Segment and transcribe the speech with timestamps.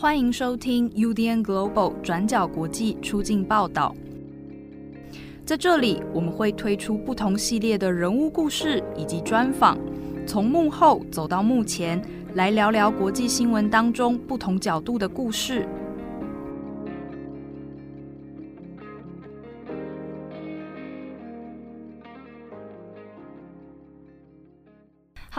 [0.00, 3.94] 欢迎收听 UDN Global 转角国际出境报道。
[5.44, 9.76] 在这里，我们会推出不同系列的人物故事以及专访，
[10.26, 12.00] 从幕后走到幕前，
[12.32, 15.68] 来聊聊国际新闻当中不同角度的故事。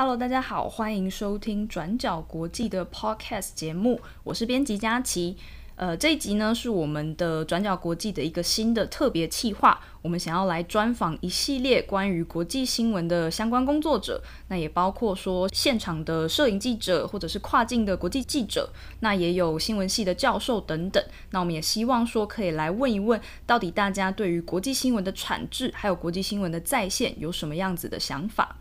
[0.02, 5.38] Hello，大家好，欢迎收听转角国际的 Podcast 节目，我是编辑佳琪。
[5.76, 21.04] 呃，这一集呢是我们的转角国际的一个新的特别企划，我们想要来专访一系列关于国际新闻的相关工作者，那也包括说现场的摄影记者或者是跨境的国际记者，那也有新闻系的教授等等。
[21.30, 28.58] 那我们也希望说可以来问一问，到底大家对于国际新闻的产制还有国际新闻的在线有什么样子的想法？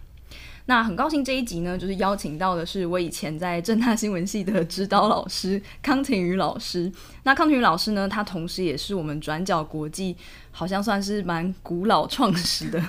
[0.71, 6.91] 那很高兴这一集呢，就是邀请到的是我以前在正大新闻系的指导老师康廷宇老师。
[7.25, 10.17] 那康廷宇老师呢，他同时也是我们转角国际
[10.53, 12.81] 好像算是蛮古老创始的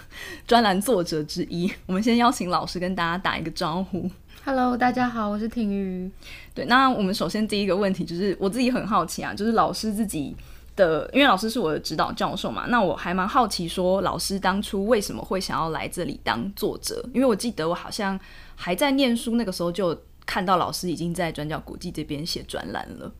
[0.46, 1.74] 专栏作者之一。
[1.88, 4.08] 我们先邀请老师跟大家打一个招呼。
[4.46, 6.08] Hello，大家好，我是廷宇。
[6.54, 10.36] 对，那我们首先第一个问题就是我自己很好奇啊，就是老师自己。
[10.76, 17.04] 的，因为老师是我的指导教授嘛，那我还蛮好奇，说老师当初为什么会想要来这里当作者？
[17.14, 18.20] 因为我记得我好像
[18.56, 23.12] 还在念书那个时候，就看到老师已经在转角国际这边写专栏了。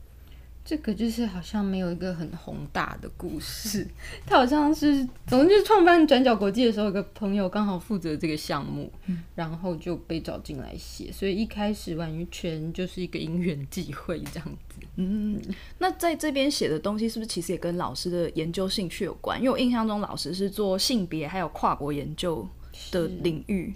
[0.64, 3.86] 这个就是好像没有一个很宏大的故事，
[4.24, 8.90] 他好像是，总之就是创办转角国际的时候，有个朋友刚好负责这个项目，
[9.34, 14.86] 然后就被找进来写，所以一开始完全就是一个因缘际会这样子。
[14.96, 15.40] 嗯，
[15.78, 19.38] 那在这边写的东西是不是其实也跟老师的研究兴趣有关？
[19.38, 22.48] 因为我印象中老师是做性别还有跨国研究
[22.90, 23.74] 的领域。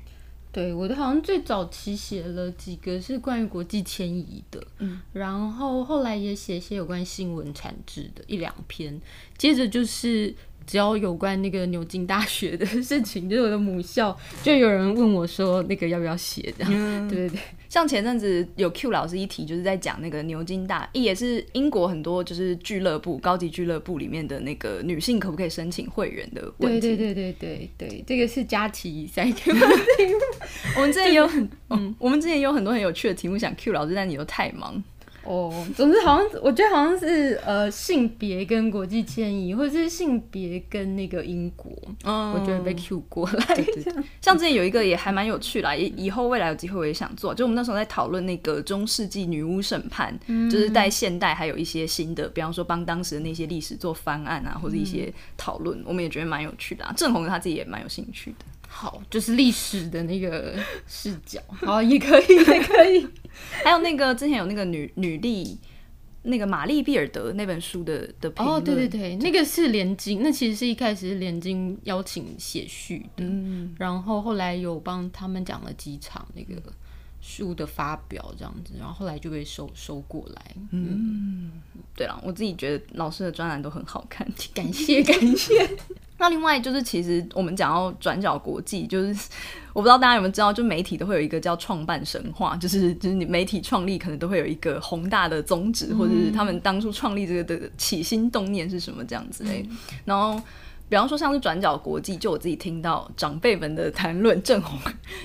[0.57, 8.99] 对，我的好像最早期写了几个是关于国际迁移的，嗯，然后后来也写一些有关新闻产制的一两篇，
[9.37, 10.35] 接着就是。
[10.67, 17.09] 只要有关那个牛津大学的事情，就是我的母校，就有人问我说那个要不要写这样。
[17.09, 26.81] 对对对，像前阵子有 Q 老师一提，就是在讲那个牛津大，也是英国很多就是俱乐部、高级俱乐部里面的那个女性可不可以申请会员的问题。
[26.81, 29.51] 对对对对对对，这个是佳琪赛 题。
[30.77, 34.83] 我们之前有很，嗯，我们之前有很多很有趣的题目想 Q 老师，但你又太忙。
[35.27, 41.73] 哦，总之好像我觉得好像是呃性别跟国际迁移，或者是性别跟那个英国，
[42.05, 43.65] 嗯我觉得被 Q 过来。
[44.21, 47.35] 像之前有一个也还蛮有趣啦，以以后未来有机会我也想做。
[47.35, 50.17] 就我们那时候在讨论那个中世纪女巫审判，
[50.51, 56.85] 就是在现代还有一些新的，比方说帮当时的那些历史做翻案啊，或者一些讨论，我们也觉得蛮有趣的。
[56.85, 58.45] 啊郑红他自己也蛮有兴趣的。
[58.79, 60.55] 好，就是历史的那个
[60.87, 63.09] 视角， 好也可以，也可以。
[63.65, 65.59] 还有那个之前有那个女女力，
[66.25, 76.61] 那个玛丽毕尔德那本书的的评论，哦，对对对，那个是连经，那其实是一开始是连经邀请写序的，嗯，然后后来有帮他们讲了几场那个
[77.21, 81.51] 书的发表这样子，然后后来就被收收过来，嗯，
[81.95, 85.69] 对了，我自己觉得老师的专栏都很好看， 感谢感谢。
[86.19, 89.29] 那另外就是，其实我们讲到转角国际，就是
[89.75, 99.69] 我不知道大家有没有知道，就媒体都会有一个叫创办神话，就是就是你媒体创立可能都会有一个宏大的宗旨，或者是他们当初创立这个的起心动念是什么这样子嘞，
[100.05, 100.41] 然后。
[100.89, 104.79] 比方说，像是转角国际，就我自己听到长辈们的谈论，正红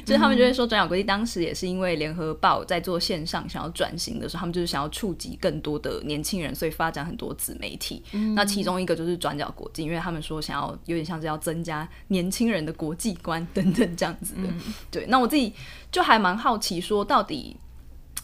[0.03, 8.03] 就是他们就会说，转角国际当时也是因为联合报在做线上想要转型的时候，他们就是想要触及更多的年轻人，所以发展很多子媒体。
[8.35, 14.41] 那其中一个就是转角国际，因为他们说想要有点像是要增加年轻人的国际观等等这样子的。
[14.89, 15.53] 对，那我自己
[15.91, 17.55] 就还蛮好奇，说到底。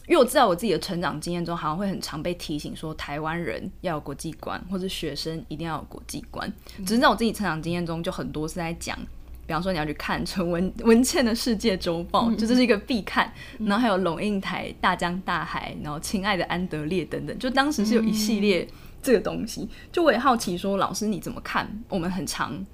[0.07, 6.51] 因为我知道我自己的成长经验中，好像会很常被提醒说，台湾人要有国际观，或者学生一定要有国际观。
[6.85, 8.97] 只是在我自己成长经验中，就很多是在讲，
[9.45, 13.31] 比方说你要去看陈文文倩的世界周报，就这是一个必看。
[13.59, 18.65] 然后还有龙应台大江大海，然后亲爱的安德烈等等，就当时是有一系列
[19.03, 19.69] 这个东西。
[19.91, 21.69] 就我也好奇说，老师你怎么看？
[21.89, 22.65] 我们很常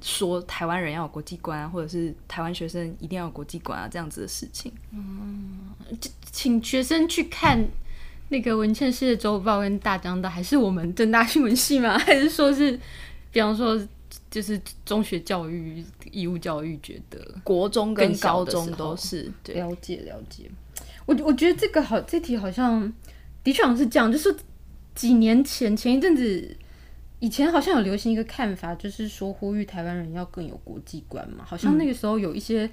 [0.00, 4.72] 说台湾人要有国际观，或者是台湾学生一定要有国际观啊，这样子的事情。
[4.92, 5.58] 嗯，
[6.32, 7.68] 请学生去看
[8.28, 11.98] 那个文倩世的周报跟大江的，还是我们正大新闻系吗？
[11.98, 12.78] 还是说是，
[13.30, 13.80] 比方说
[14.30, 20.50] 就是中学教育、义务教育，觉得国中跟高中都是了解了解。
[21.06, 22.92] 我我觉得这个好，这题好像
[23.42, 24.34] 的确好像是这样，就是
[24.94, 26.56] 几年前前一阵子。
[27.22, 31.44] 以前好像有流行一个看法，就是说呼吁台湾人要更有国际观嘛。
[31.46, 32.66] 好像那个时候有一些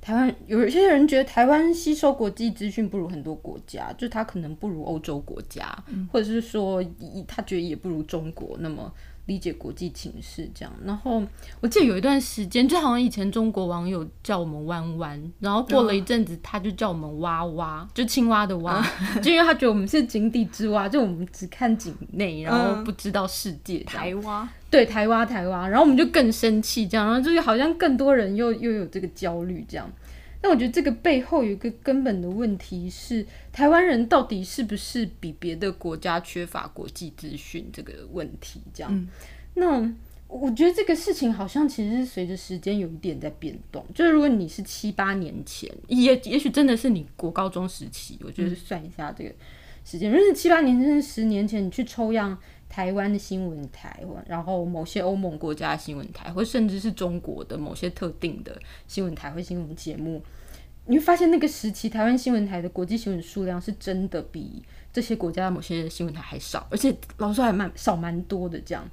[0.00, 5.66] 台湾有一些人觉得台湾吸收国际资讯不如很多国家，就他可能不如欧洲国家，
[6.12, 6.84] 或者是说
[7.26, 8.92] 他觉得也不如中国那么。
[9.26, 11.22] 理解国际情势这样，然后
[11.60, 18.84] 我记得有一段时间，就好像以前中国网友叫我们弯弯，然后过了一阵子，他就叫我们蛙蛙，就青蛙的蛙，
[19.22, 23.78] 就因为他觉得我们是井底之蛙，就我们只看井内，然后不知道世界。
[23.84, 29.90] 台蛙，对台湾台湾，然后我们就更生气，这样，然后就是好像更多人又又有这个焦虑这样。
[30.42, 38.62] 那我觉得这个背后有一个根本的问题是，台湾人到底是不是比别的国家缺乏国际资讯这个问题？
[38.72, 39.06] 这样，
[39.52, 39.92] 那
[40.28, 43.84] 我觉得这个事情好像其实是随着时间有一点在变动。
[43.92, 49.30] 就是如果你是七八年前，也也许真的是你国高中时期，我觉得算一下这个
[49.84, 52.38] 时间，如果是七八年甚至十年前，你去抽样
[52.70, 58.56] 台湾的新闻台，然后某些欧盟国家新闻台，或甚至是中国的某些特定的
[58.86, 60.22] 新闻台或新闻节目。
[60.86, 68.88] 你会发现那个时期，台湾新闻台的国际新闻数量是真的比这些国家的某些新闻台还少，而且老实说还蛮少蛮多的这样。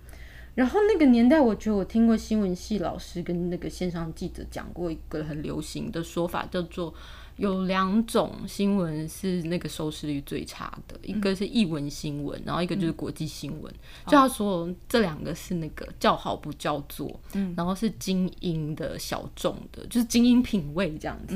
[0.57, 6.92] 然后那个年代，我觉得我听过新闻系老师跟那个线上记者讲过一个很流行的说法，叫做
[7.36, 13.71] 有两种新闻是那个收视率最差的，一个是译文新闻，然后一个就是国际新闻。
[14.07, 21.36] 就他说这两个是那个叫好不叫座，嗯，然后是精英的小众的，就是精英品味这样子。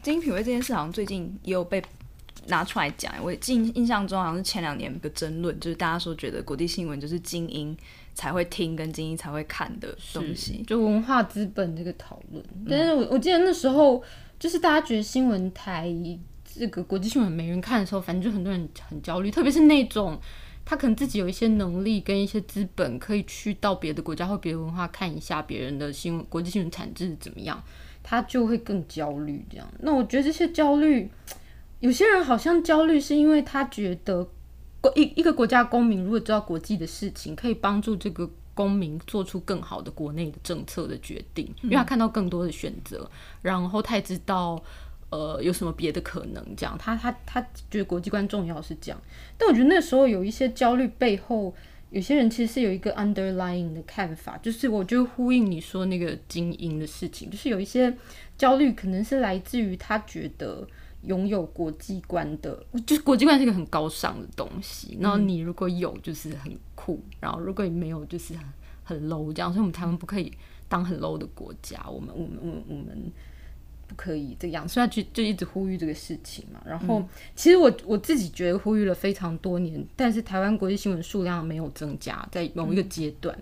[0.00, 1.82] 精英品味这件事好像最近也有被
[2.50, 3.10] 拿出来讲。
[3.22, 7.74] 我印印象中好像是前两年有个争论，就是大家说觉得国际新闻就是精英
[8.14, 12.44] 才会听跟精英才会看的东西，就文化资本这个讨论。
[12.68, 14.02] 但是我我记得那时候
[14.38, 15.90] 就是大家觉得新闻台
[16.44, 20.20] 这个国际新闻没人看的时候，反正就很多人很焦虑，特别是那种
[20.64, 27.62] 他可能自己有一些能力跟一些资本，可以去到别的国家或别的文化看一下别人的新闻国际新闻产制怎么样。
[28.02, 29.72] 他就会更焦虑，这样。
[29.80, 31.06] 那我觉得这些焦虑，
[31.80, 34.26] 有些人好像焦虑是因为他觉得
[34.80, 43.10] 国，一一个国家公民如果知道国际的事情，可以帮助这个公民做出更好的国内的政策的决定，因为他看到更多的选择，
[43.42, 44.62] 然后他也知道，
[45.10, 46.76] 呃，有什么别的可能，这样。
[46.78, 47.40] 他他他
[47.70, 49.00] 觉得国际观重要是这样，
[49.36, 51.54] 但我觉得那时候有一些焦虑背后。
[51.92, 57.92] 有些人其实是有一个 underlying 的看法，就是我就呼应你说那个精英的事情，就是有一些
[58.38, 60.64] 焦虑，可能是来自于他觉得
[61.02, 68.44] 拥有国际观的，就是国际观是一个很高尚的东西，然后你如果有就是很酷，然后如果你没有就是很
[68.84, 70.32] 很 low 这样，所以我们台湾不可以
[70.68, 73.12] 当很 low 的国家，我们我们我们我们。
[73.86, 76.62] 不可以这样，所以就就一直呼吁这个事情嘛。
[76.64, 77.04] 然后，
[77.34, 83.36] 其实我我自己觉得呼吁了非常多年，但是台湾国际新闻数量没有增加，在某一个阶段。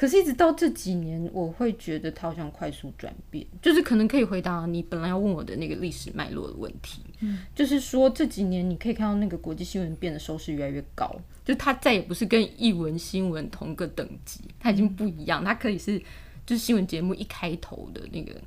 [0.00, 7.02] 可是，一直到这几年，我会觉得它好像快速转变，就是可能可以回答你本来要问我的那个历史脉络的问题。
[7.20, 11.14] 嗯，就是说这几年你可以看到那个国际新闻变得收视越来越高，
[11.44, 15.98] 就它再也不是跟译文新闻同个等级，它已经不一样，它可以是
[16.46, 18.40] 就是新闻节目一开头的那个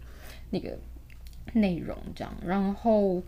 [0.50, 0.76] 那个。
[1.52, 3.22] 内容这样，然后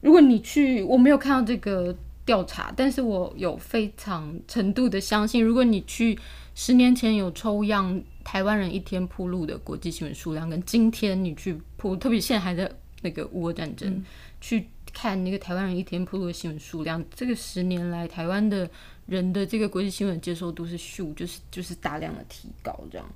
[0.00, 1.94] 如果你去，我没有看到这个
[2.26, 6.18] 调查，但是我有非常程度的相信，如果你去
[6.54, 12.70] 十年前有抽样台湾人一天铺路的国际新闻数量，跟今天你去铺，特别现在还在
[13.00, 14.04] 那个乌俄战争，
[14.40, 18.68] 去看那个台湾人一天铺路的新闻数量，这个十年来台湾的
[19.06, 23.06] 人的这个国际新闻接受度是咻，就是就是大量的提高这样，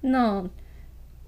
[0.00, 0.44] 那。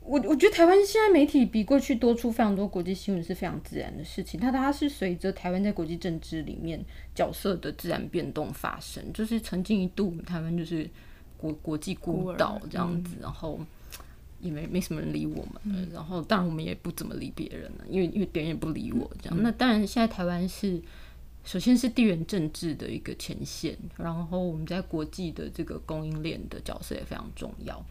[0.06, 6.82] 我我觉得台湾现在媒体比过去多出非常多国际新闻是非常自然的事情，它它是随着台湾在国际政治里面
[7.14, 9.12] 角色的自然变动发生。
[9.12, 10.88] 就是曾经一度台湾就是
[11.36, 13.58] 国国际孤岛这样子，然后
[14.40, 19.42] 也没没什么人理我们，然后当然我们也不怎么理别人了，因为因为别人也不理我这样。
[19.42, 20.80] 那当然现在台湾是
[21.44, 27.84] 首先是地缘政治的一个前线，然后我们在国际的这个供应链的角色也非常重要。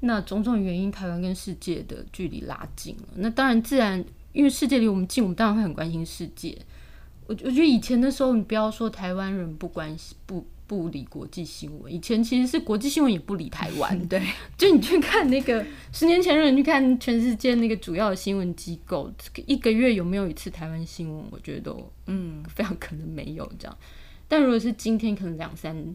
[0.00, 3.08] 那种种原因，台湾跟世界的距离拉近了。
[3.16, 4.02] 那当然，自然
[4.32, 6.56] 因为世界离我们近，我们当然会很关心世界。
[7.26, 13.98] 我我觉得以前的时候，你不要说台湾人不关心、不不理国际新闻，以前其实是国际新闻也不理台湾。
[14.08, 14.22] 对，
[14.56, 19.12] 就你去看那个十年前，人去看全世界那个主要的新闻机构，
[19.46, 21.24] 一个月有没有一次台湾新闻？
[21.30, 23.76] 我觉得都嗯非常可能没有这样。
[24.26, 25.94] 但如果是今天，可能两三。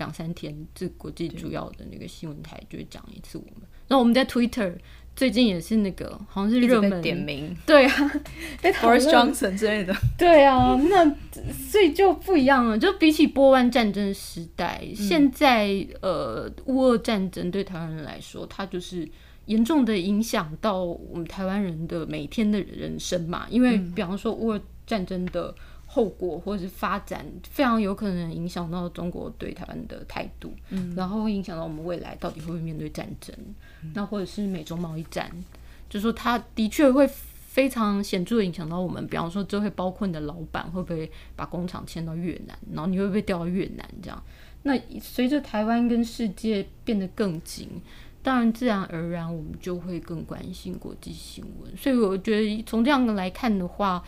[0.00, 3.68] 两三天，这国际主要的那个新闻台就会讲一次我们。
[3.86, 4.72] 然后我们在 Twitter
[5.14, 8.12] 最近也是那个，好像是热门点名，对啊，
[8.62, 11.04] Boris Johnson 之类的，对啊， 那
[11.52, 12.78] 所以就不一样了。
[12.78, 19.08] 就比起波湾战争时代，现在呃，乌俄战争对台湾人来说，它就是。
[19.46, 23.48] 严重的影响到我们台湾人的每天的人生嘛。
[23.50, 25.52] 因为比方说，乌尔战争的
[25.92, 33.34] 后果或者是发展，非常有可能影响到中国对台湾的态度，嗯，然后会影响到我们未来到底会不会面对战争，
[33.92, 35.28] 那或者是美中贸易战，
[35.88, 39.04] 就说它的确会非常显著的影响到我们。
[39.08, 44.22] 比方说，这会包括你的老板会不会把工厂迁到越南，然后你会不会调到越南这样？
[44.62, 47.68] 那随着台湾跟世界变得更紧，
[48.22, 51.76] 当然自然而然我们就会更关心国际新闻。
[51.76, 54.04] 所以我觉得从这样来看的话，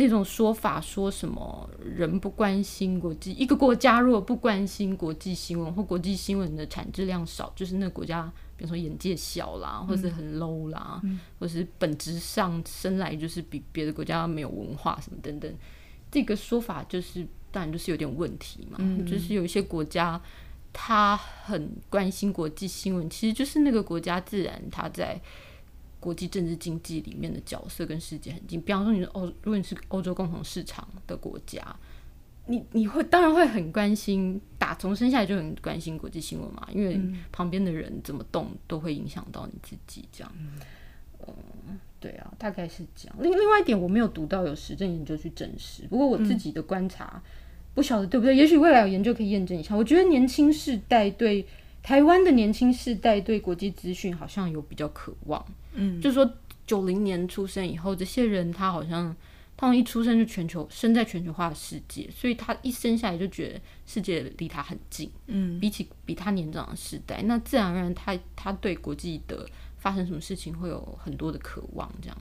[0.00, 11.00] 那种说法说什么人不关心国际，一个国家如果不关心国际新闻或国际新闻的产质量少，就是那个国家，比如说眼界小啦，或是很 low 啦，
[11.38, 15.54] 或是本质上生来就是比别的国家没有文化什么等等，
[16.10, 17.26] 这个说法就是。
[17.52, 20.22] 当然就是有点问题嘛，就是有一些国家，
[20.72, 25.20] 他很关心国际新闻，其实就是那个国家自然他在
[26.00, 28.60] 国际政治经济里面的角色跟世界很近。
[28.60, 31.62] 比方说，你欧，如果你是欧洲共同市场的国家，
[32.46, 40.32] 你你会当然会很关心，打从生下来就很关心国际新闻嘛，因为旁边的人怎么动都会影响到你自己，这样。
[41.26, 43.16] 嗯，对啊，大概是这样。
[43.20, 47.22] 另另外一点，我没有读到有实证研究去证实，不过我自己的观察。
[47.72, 48.34] 不晓得对不对？
[48.34, 49.76] 也许未来有研究可以验证一下。
[49.76, 51.46] 我觉得年轻世代对
[51.82, 55.44] 台湾的年轻世代对国际资讯好像有比较渴望。
[55.72, 56.30] 嗯，就是说
[56.66, 59.14] 九零年出生以后，这些人他好像
[59.56, 65.10] 他们一出生就全球生在全球化的世界，所以他一生下来就觉得世界离他很近。
[65.26, 71.90] 嗯，比起比他年长的世代，那自然而然他他对国际的发生什么事情会有很多的渴望。
[72.02, 72.16] 这样，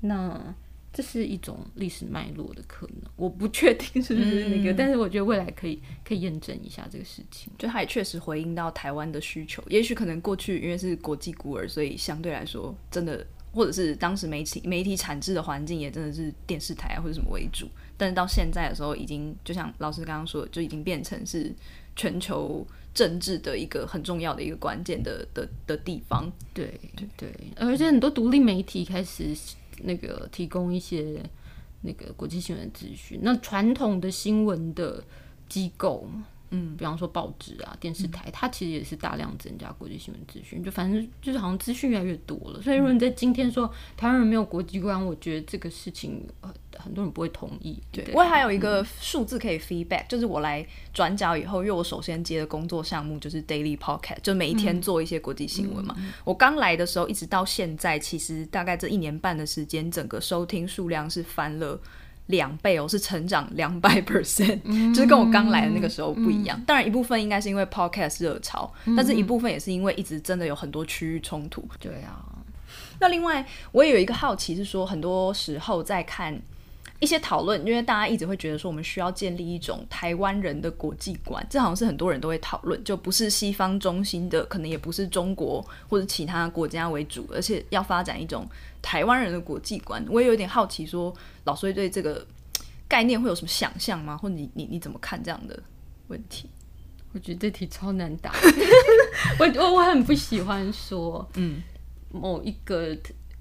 [0.00, 0.54] 那。
[0.90, 7.52] 这是一种历史脉络的可能，我不确定是不是那个，但是我觉得未来可以可以验证一下这个事情。
[7.58, 21.54] 就它也确实回应到台湾的需求，也许可能过去因为是国际孤儿，所以相对来说真的，或者是当时媒体媒体产制的环境也真的是电视台啊或者什么为主，但是到现在的时候，已经就像老师刚刚说，就已经变成是
[21.94, 26.32] 全球政治的一个很重要的一个关键的的的地方。
[26.54, 29.36] 对对对，而且很多独立媒体开始。
[29.82, 31.22] 那个提供一些
[31.82, 35.02] 那个国际新闻资讯，那传统的新闻的
[35.48, 36.08] 机构。
[36.50, 42.62] 嗯，比方说报纸啊、电视台，它其实也是大量增加国际新闻资讯，就反正就是好像资讯越来越多了。
[42.62, 47.78] 所以如果你在今天说台湾人没有国际观，我觉得这个事情呃很多人不会同意。
[47.92, 55.96] 对，我还有一个数字可以 feedback，就是我来转角以后，因为我首先接的工作项目就是 daily podcast，就每一天做一些国际新闻嘛。
[56.24, 61.80] 我刚来的时候一直到现在，其实大概这一年半的时间，整个收听数量是翻了。
[62.28, 64.60] 两倍哦，是成长 两百 percent，
[64.94, 66.62] 就是跟我刚来的那个时候不一样。
[66.66, 71.66] 当然，一部分应该是因为 podcast 热潮，但是一部分也是因为一直真的有很多区域冲突。
[71.80, 72.22] 对啊，
[73.00, 73.42] 那另外
[73.72, 76.38] 我也有一个好奇是说，很多时候在看。
[77.00, 88.44] 一些讨论，因为大家一直会觉得说，我们需要建立一种台湾人的国际观，这好像是很多人都会讨论，就不是西方中心的，可能也不是中国或者其他国家为主，而且要发展一种
[88.82, 90.04] 台湾人的国际观。
[90.08, 91.14] 我也有点好奇，说
[91.44, 92.26] 老师对这个
[92.88, 94.16] 概念会有什么想象吗？
[94.16, 95.56] 或者你你你怎么看这样的
[96.08, 96.50] 问题？
[97.12, 98.32] 我觉得这题超难答，
[99.38, 101.62] 我我我很不喜欢说，嗯，
[102.10, 102.96] 某一个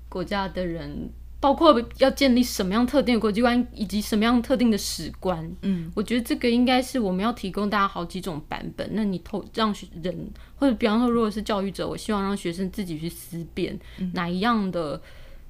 [0.08, 1.10] 国家的人。
[1.40, 5.50] 包括要建立什么样特定的国际观，以及什么样特定的史观。
[5.62, 8.90] 嗯，我觉得这个应该是我们要提供大家好几种版本。
[8.94, 13.80] 那你透让人，或者比方说，如果是教育者，我希望让学生自己去思辨
[14.14, 15.00] 哪一样的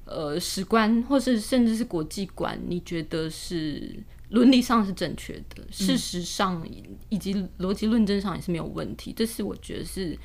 [0.04, 6.62] 呃史观，或是甚至是国际观，你觉得是伦理上是正确的，事实上
[7.08, 9.14] 以及逻辑论证上也是没有问题。
[9.16, 10.18] 这是我觉得是。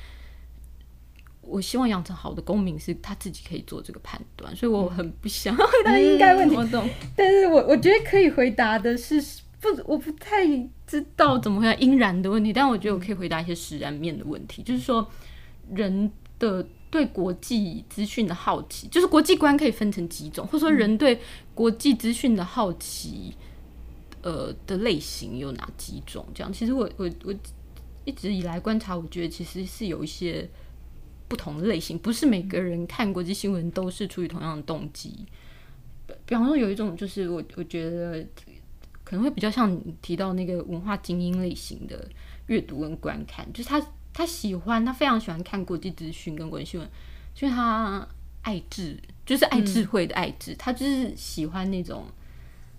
[1.46, 6.56] 我希望养成好的公民是他自己可以做这个判断，所以我很不想 回答应该问题。
[6.56, 9.22] 我懂，但是我我觉得可以回答的是
[9.60, 10.46] 不，我不太
[10.86, 15.06] 知道怎么回答应然的问题，但我觉得我可以回答一些实然面的问题，就是说
[15.72, 21.20] 人的对国际资讯的好奇，就是国际观可以分成几种，或者说人对
[21.54, 23.34] 国际资讯的好奇，
[24.22, 26.26] 呃的类型有哪几种？
[26.34, 27.34] 这样，其实我我我
[28.04, 30.48] 一直以来观察，我觉得其实是有一些。
[31.28, 35.26] 不同类型，不是每个人看国际新闻都是出于同样的动机。
[36.26, 38.24] 比方说，有一种就是我我觉得
[39.02, 42.08] 可能会比较像你提到那个文化精英类型的
[42.46, 46.88] 阅读跟观看，就是他他喜欢他非常喜欢看国际资讯跟国际新闻，
[47.40, 48.06] 因为他
[48.42, 52.06] 爱智，就是爱智慧的爱智，他就是喜欢那种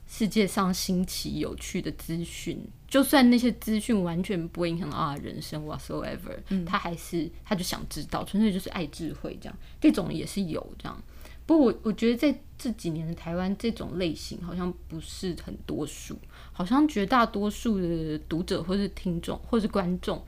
[0.08, 11.04] 世界上新奇有趣的资讯，就算那些资讯完全不会影响到他的人生 whatsoever，、他还是他就想知道，纯粹就是爱智慧这样，这种也是有这样。
[11.48, 16.18] 不过我我觉得在这几年的台湾，这种类型好像不是很多数，
[16.52, 20.24] 好像绝大多数的读者或是听众或是观众，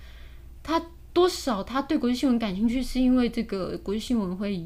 [0.61, 0.79] 他
[1.13, 4.63] 多少他对国际新闻感兴趣，是因为这个国际新闻会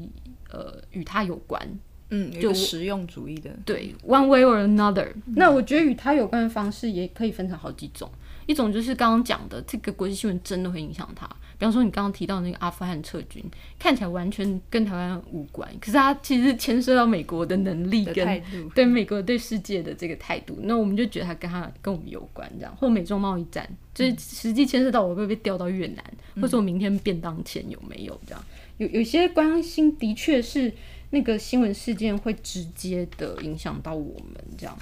[0.50, 1.66] 呃与他有关，
[2.14, 5.08] 嗯，就实用主义的，对，one way or another。
[5.34, 8.10] 那我觉得与他有关的方式也可以分成好几种，
[8.44, 11.26] 一种就是刚刚讲的，这个国际新闻真的会影响他。
[11.58, 13.42] 比方说你刚刚提到那个阿富汗撤军，
[13.78, 26.04] 看起来完全跟台湾无关，可是它其实牵涉到美国的能力跟的态度，对美国对世界的这个态度，那我们就觉得它跟它跟我们有关，这样或美中贸易战，就是实际牵涉到我会不会被调到越南，
[26.40, 28.44] 或者我明天便当钱有没有这样。
[28.78, 30.72] 有有些关心的确是
[31.12, 34.76] 那个新闻事件会直接的影响到我们这样，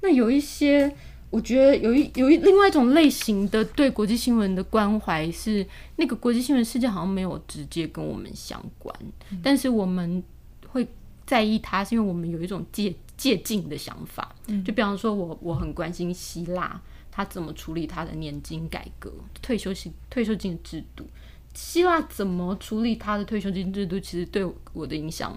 [0.00, 0.92] 那有一些。
[1.32, 8.94] 我觉得有一有一另外一种类型的对国际新闻的关怀是，那个国际新闻事件好像没有直接跟我们相关，
[9.42, 10.22] 但是我们
[10.68, 10.86] 会
[11.24, 14.36] 在意它，是因为我们有一种借借镜的想法。
[14.62, 16.78] 就比方说我我很关心希腊，
[17.10, 19.10] 他怎么处理他的年金改革、
[19.40, 21.06] 退休金退休金的制度。
[21.54, 25.34] 希腊怎么处理他的退休金制度，其实对我的影响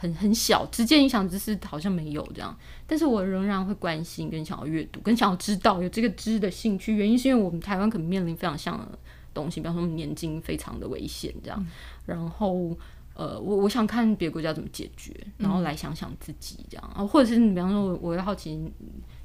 [0.00, 2.56] 很很小，直接影响只是好像没有这样。
[2.86, 6.96] 但是我仍然会关心，跟想要阅读，跟想要知道有这个知的兴趣。
[6.96, 8.98] 原因是因为我们台湾可能面临非常像的
[9.34, 11.66] 东西，比方说年金非常的危险这样。
[12.06, 12.74] 然后
[13.12, 18.58] 呃，我我想看别的国家怎么解决，然后来想想自己这样啊，或者是你比方说我我会好奇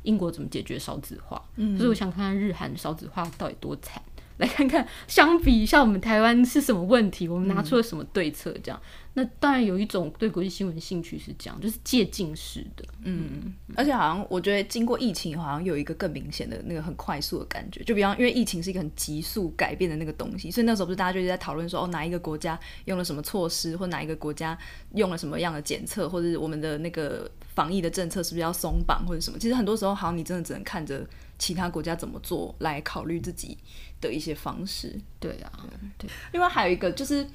[0.04, 1.42] 英国怎么解决少子化，
[1.78, 4.04] 所以我想看看日韩少子化到底多惨。
[4.38, 8.54] 来看看，相比一下我们台湾是什么问题，我们拿出了什么对策？
[8.62, 8.78] 这样，
[9.18, 12.86] 那当然有一种对国际新闻兴趣是这样，就是借镜式的。
[13.04, 17.82] 嗯，而且好像我觉得经过疫情，好像有一个更明显的那个很快速的感觉。
[17.86, 24.58] 就比方，因为疫情是一个很急速改变的那个东西，所以那时候不是大家就一直在讨论说，哦，哪一个国家用了什么措施，或哪一个国家
[24.96, 29.40] 用了什么样的检测，或者是我们的那个防疫的政策是不是要松绑，或者什么？
[29.40, 31.08] 其实很多时候，好像你真的只能看着
[31.40, 33.58] 其他国家怎么做来考虑自己
[34.02, 34.94] 的一些方式。
[35.22, 35.52] 对啊，
[35.98, 36.10] 对。
[36.34, 37.26] 另外还有一个就是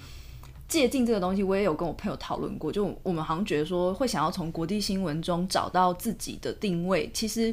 [0.70, 2.70] 借镜这个东西，我也有跟我朋友讨论过。
[2.70, 7.10] 就我们好像觉得说，会想要从国际新闻中找到自己的定位。
[7.12, 7.52] 其实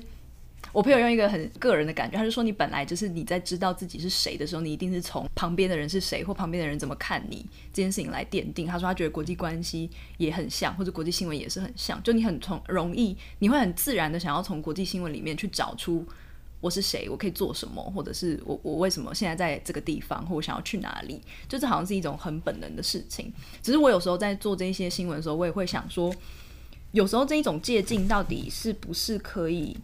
[0.72, 8.68] 我朋友用一个很个人的感觉，他就说，你本来就是你在知道自己是谁的时候，你一定是从旁边的人是谁，或旁边的人怎么看你这件事情来奠定。
[8.68, 12.02] 他说他觉得国际关系也很像，或者国际新闻也是很像。
[12.04, 16.06] 就你很从容易，你会很自然的想要从国际新闻里面去找出。
[16.60, 17.08] 我是谁？
[17.08, 17.80] 我可以做什么？
[17.96, 21.22] 或者是我我为什么现在在这个地方，或我想要去哪里？
[21.48, 23.32] 就这好像是一种很本能的事情。
[23.62, 26.12] 只是我有时候在做这些新闻的时候，我也会想说，
[26.94, 29.78] 有时候这一种借镜到底是不是可以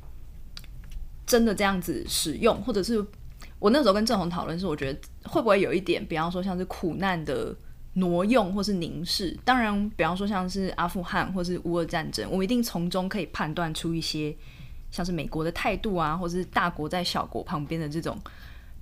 [1.28, 2.60] 真的这样子使用？
[2.64, 3.06] 或者是
[3.60, 7.56] 我那时候跟郑红讨论是，我觉得会不会有一点，比方说像是苦难的
[7.94, 9.38] 挪用或是凝视？
[9.46, 14.36] 当然，比方说像是阿富汗或是乌俄战争，我们一定从中可以判断出一些。
[14.94, 18.16] 像是美国的态度啊，或者是大国在小国旁边的这种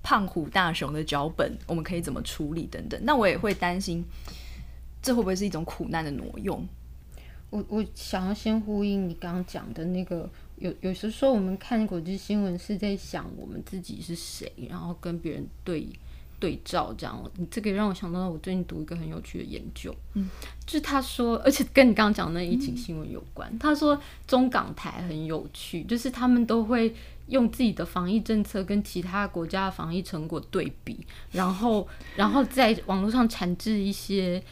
[0.03, 2.99] 胖虎大熊的脚本，我们可以怎么处理等等。
[3.05, 4.03] 那我也会担心，
[5.01, 6.67] 这会不会是一种苦难的挪用？
[7.49, 15.87] 我我想要先呼应你刚刚讲的那个，有有时候我们看国际新闻是在想我们自己是谁，然后跟别人对。
[16.41, 20.27] 对照这样，你这个让我想到我最近读一个很有趣的研究，嗯，
[20.65, 23.57] 就是他说，而且跟你刚刚讲那疫情新闻有关。
[23.59, 26.93] 他说中港台很有趣，就是他们都会
[27.27, 34.43] 用自己的防疫政策跟其他国家的防疫成果对比，然后然后在网络上产制一些。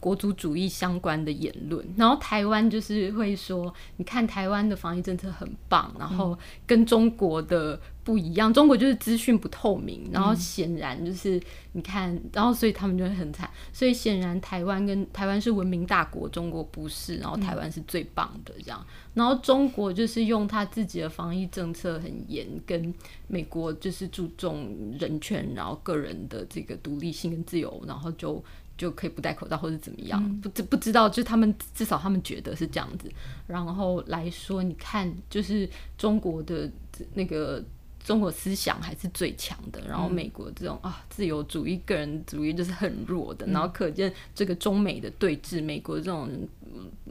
[0.00, 11.40] 国族主义相关的言论，然后台湾就是会说，你看台湾的防疫政策很棒，然后跟中国的不一样，中国就是资讯不透明，然后显然就是
[11.72, 22.94] 你看，然后所以他们就会很惨，所以显然台湾跟台湾是文明大国，中国不是，然后台湾是最棒的这样，然后中国就是用他自己的防疫政策很严，跟
[23.26, 28.42] 美国就是注重人权，然后个人的这个独立性跟自由，然后就。
[28.78, 33.10] 就可以不戴口罩或者怎么样，不知不知道，就他们至少他们觉得是这样子。
[33.46, 36.70] 然后来说，你看，就是中国的
[37.12, 37.62] 那个
[38.08, 43.46] 中国思想还是最强的，然后美国这种啊自由主义、个人主义就是很弱的。
[43.48, 46.26] 然后可见这个中美的对峙，美国这种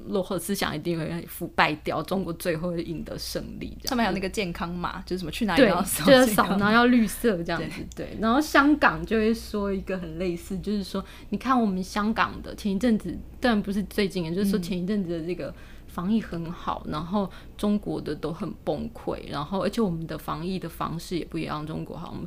[0.08, 3.78] 落后思想一定会腐败掉，中国最后会赢得胜利。
[3.84, 7.86] 上面还有那个健康码，就是什么去哪里要扫，就是扫，然后要绿色这样子。
[7.96, 15.54] 对，然后香港就会说一个很类似，就是说，你看我们香港的前一阵子，当然不是最近，就是说前一阵子的这个。
[15.98, 22.24] 防疫很好，然后中国的都很崩溃，然后而且我们的防疫的方式也不一样，中国好像。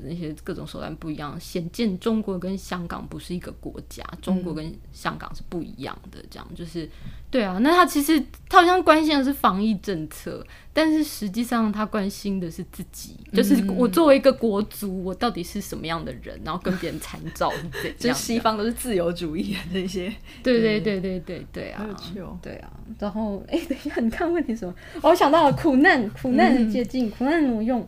[0.00, 6.18] 的那些各种手段不一样，显见中国跟香港不是一个国家，中国跟香港是不一样的。
[6.30, 6.88] 这样就是，
[7.30, 17.52] 对啊，那他其实他好像关心的是防疫政策，但是实际上他关心的是自己，就是我作为一个国族，我到底是什么样的人，然后跟别人参照，
[17.98, 21.86] 就西方都是自由主义的这些， 对对对对对对啊，
[22.18, 24.74] 哦，对啊，然后哎，等一下，你看问题什么？
[25.02, 27.86] 我想到了苦难，苦难的接近，苦难挪用。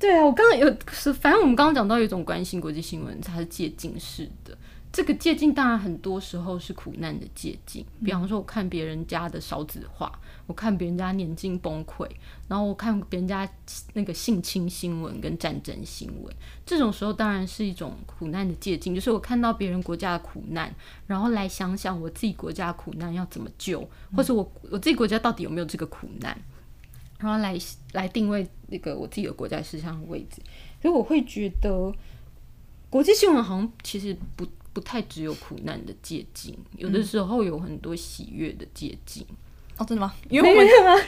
[0.00, 4.56] 对啊，我刚刚有是，反正我们刚刚讲到有一种关心国际新闻，它是借镜式的。
[4.90, 10.10] 这个借镜当然很多时候是苦难的借镜，比方说我看别人家的少子化，
[10.46, 12.08] 我看别人家年金崩溃，
[12.48, 13.48] 然后我看别人家
[13.92, 16.34] 那个性侵新闻跟战争新闻，
[16.66, 20.74] 这种时候当然是一种苦难的借镜，就是我看到别人国家的苦难，
[21.06, 26.36] 然后来想想我自己国家的苦难要怎么救，或者我我自己国家到底有没有这个苦难。
[27.20, 27.56] 然后来
[27.92, 30.40] 来定位那个我自己的国家事项的位置，
[30.80, 31.92] 所以我会觉得
[32.88, 39.26] 国际新闻好像其实不不太只有苦难的借镜，有的时候有很多喜悦的借镜。
[39.80, 40.12] 哦，真的吗？
[40.28, 40.66] 因为我们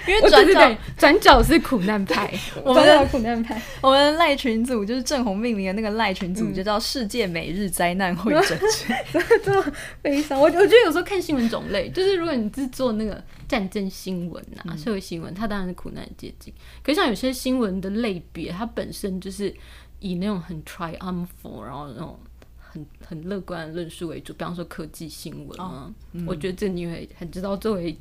[0.08, 2.32] 因为转角转角是苦难派，
[2.64, 8.58] 我们的苦难派， 我们赖群组就是正红命名的那个赖群组，就叫世界每日灾难会诊
[9.44, 10.40] 这么悲伤。
[10.40, 16.50] 我我觉得有时候看新闻种类，就是如果你是做那个战争新闻啊、社会新闻，它当然是苦难接近。
[16.82, 19.54] 可是像有些新闻的类别，它本身就是
[19.98, 22.18] 以那种很 triumphant，然后那种
[22.58, 25.92] 很很乐观的论述为主，比方说科技新闻啊，
[26.26, 27.94] 我觉得这你会很知道作为。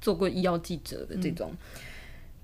[0.00, 1.52] 做过医药记者的这种，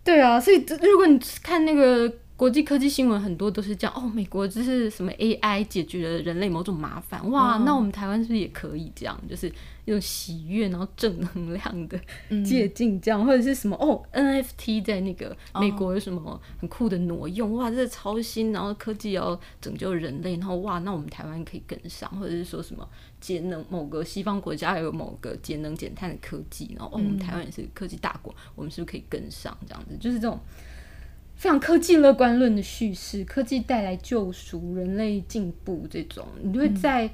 [0.03, 9.21] 对啊，所以如果你看那个国际科技新闻，很多都是这样哦，美国就是什么 AI 解决了人类某种麻烦，哇，那我们台湾是不是也可以这样？
[9.29, 9.53] 就是。
[9.85, 12.01] 一种喜悦，然后正能量的
[12.45, 17.55] 借镜，这样或者是什么哦？NFT 在那个美国有什么很酷的挪用？
[17.55, 18.51] 哇，这是超新！
[18.51, 22.89] 然后科技要拯救人类，然后哇，那我们台湾可以跟上，或者是说什么
[23.21, 23.63] 节能？
[23.69, 29.55] 某个西方国家有某个节能减碳的科技，然后哦，我们台湾也是科技大国，我们是不是可以跟上？
[29.67, 30.41] 这样子就是这种
[31.35, 37.11] 非常科技乐观论的叙事，科技带来救赎，人类进步这种，你会在。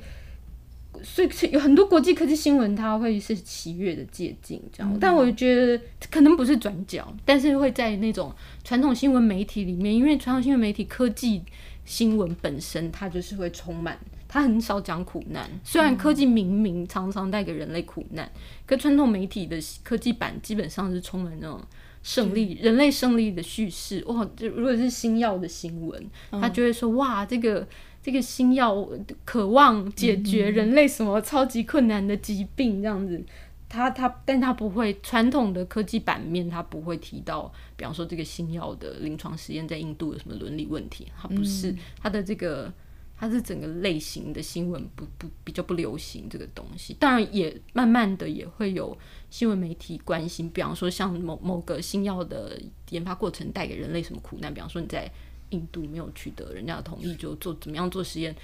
[1.02, 4.98] 所以有很多国际科技新闻，它会是喜悦的借镜，这样。
[5.00, 8.32] 但我觉得可能不是转角，但是会在那种
[8.64, 11.42] 传统新闻媒体里面，因为传统新闻媒体科技
[11.84, 15.48] 新闻本身，它就是会充满，它很少讲苦难。
[15.64, 18.30] 虽然科技明明常常带给人类苦难，
[18.66, 21.60] 可传统媒体的科技版基本上是充满那种
[22.02, 24.04] 胜利、人类胜利的叙事。
[24.06, 27.66] 哇，就如果是星耀的新闻，他就会说哇，这个。
[28.02, 28.88] 这个新药
[29.26, 33.22] 渴望解决人类什么超级困难的疾病，这样子，
[33.68, 42.72] 他他，但他不会传统的科技版面，他不会提到，比方说这个新药的临床实验在印度有什么伦理问题，他不是他的这个，
[43.14, 48.96] 他是整个类型的新闻不不比较不流行这个东西，当然也慢慢的也会有
[49.28, 52.58] 新闻媒体关心，比方说像某某个新药的
[52.88, 55.12] 研发过程带给人类什么苦难，比方说你在。
[55.50, 58.34] 印度没有取得人家的同意就做怎么样做实验，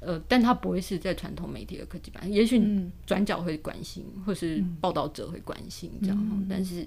[0.00, 2.62] 呃，但他不会是在传统媒体的科技版，也许
[3.06, 6.86] 转角会关心，或是报道者会关心这样，但是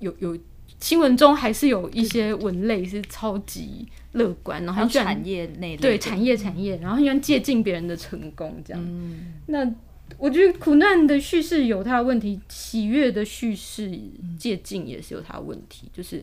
[0.00, 0.38] 有有
[0.78, 9.30] 新闻中还是有一些文类是超级乐观，然后产业内对产业产业，然后喜欢借鉴别人的成功这样。
[9.46, 9.74] 那
[10.18, 13.90] 我觉得苦难的叙事有它的问题，喜悦的叙事
[14.38, 16.22] 借镜也是有它的问题，就是。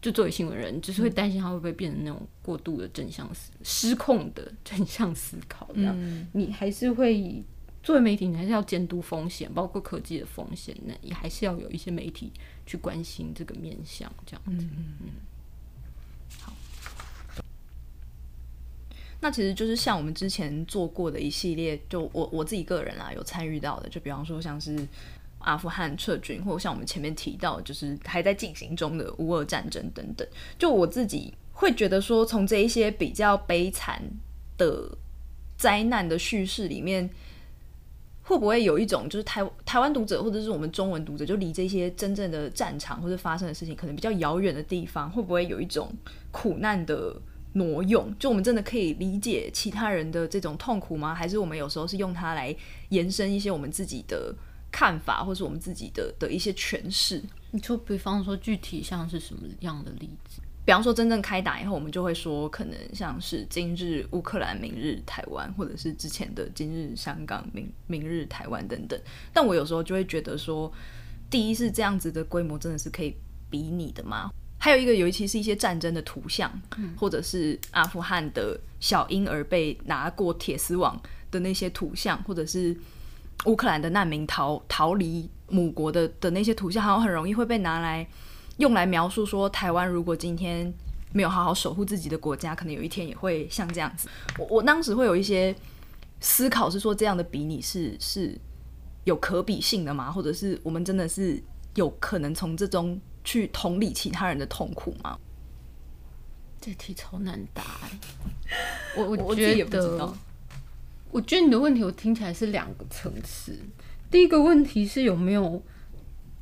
[0.00, 5.68] 就作为新闻人，就是会担心他会不会变成那种过度的正向思失控的正向思考。
[5.74, 7.42] 这样，你还是会
[7.82, 10.76] 作为媒体，你还是要监督风险，包括科技的风险。
[10.84, 12.30] 那也还是要有一些媒体
[12.64, 14.64] 去关心这个面向，这样子。
[14.76, 15.08] 嗯嗯。
[16.38, 16.52] 好。
[19.20, 24.86] 那其实就是像我们之前做过的一系列，就我我自己个人啦，有参与到的，就比方说像是。
[25.38, 30.26] 阿富汗撤军，或像我们前面提到，就是还在进行中的乌俄战争等等。
[30.58, 34.02] 就我自己会觉得说，从这一些比较悲惨
[34.56, 34.90] 的
[35.56, 37.08] 灾难的叙事里面，
[38.22, 45.90] 会不会有一种就是台台湾读者或者是我们中文读者，就离这些真正的战场或者发生的事情可能比较遥远的地方，会不会有一种
[46.32, 47.16] 苦难的
[47.52, 48.12] 挪用？
[48.18, 51.14] 就我们真的可以理解其他人的这种痛苦吗？
[51.14, 52.54] 还是我们有时候是用它来
[52.90, 54.34] 延伸一些我们自己的？
[54.70, 57.22] 看法，或是我们自己的的一些诠释。
[57.50, 60.40] 你就比方说，具体像是什么样的例子？
[60.64, 69.00] 比方说，真正开打以后，我们就会说，可能像是今日乌克兰，明日台湾，或者是之前的今日香港，明明日台湾等等。
[69.32, 70.70] 但我有时候就会觉得说，
[71.30, 73.16] 第一是这样子的规模真的是可以
[73.48, 74.30] 比拟的吗？
[74.58, 76.52] 还有一个，尤其是一些战争的图像，
[76.98, 81.00] 或者是阿富汗的小婴儿被拿过铁丝网
[81.30, 82.76] 的那些图像，或者是
[83.48, 88.06] 乌克兰的难民逃逃离母国的的那些图像，好像很容易会被拿来
[88.58, 90.72] 用来描述说，台湾如果今天
[91.12, 94.08] 没有好好守护自己的国家，可能有一天也会像这样子。
[94.38, 95.54] 我我当时会有一些
[96.20, 98.38] 思考，是说这样的比拟是是
[99.04, 100.12] 有可比性的吗？
[100.12, 101.42] 或者是我们真的是
[101.74, 105.18] 有可能从这中去同理其他人的痛苦吗？
[106.60, 107.98] 这题超难答、欸，
[108.96, 110.18] 我我我自己也觉不知道得，
[111.10, 113.58] 我觉得你的问题我听起来是两个层次。
[114.10, 115.62] 第一个问题是有没有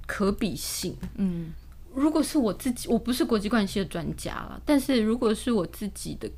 [0.07, 0.96] 可比性？
[1.16, 1.52] 嗯
[1.94, 6.31] 如果是我自己，我不是国际关系的专家了，但是如果是我自己的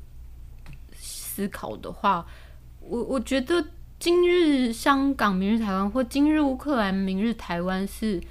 [0.95, 2.25] 思考的话，
[2.79, 3.63] 我我觉得
[3.99, 8.21] 今日香港、明日台湾，或今日乌克兰、明日台湾，是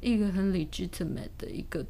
[0.00, 1.84] 一个很 legitimate 的一个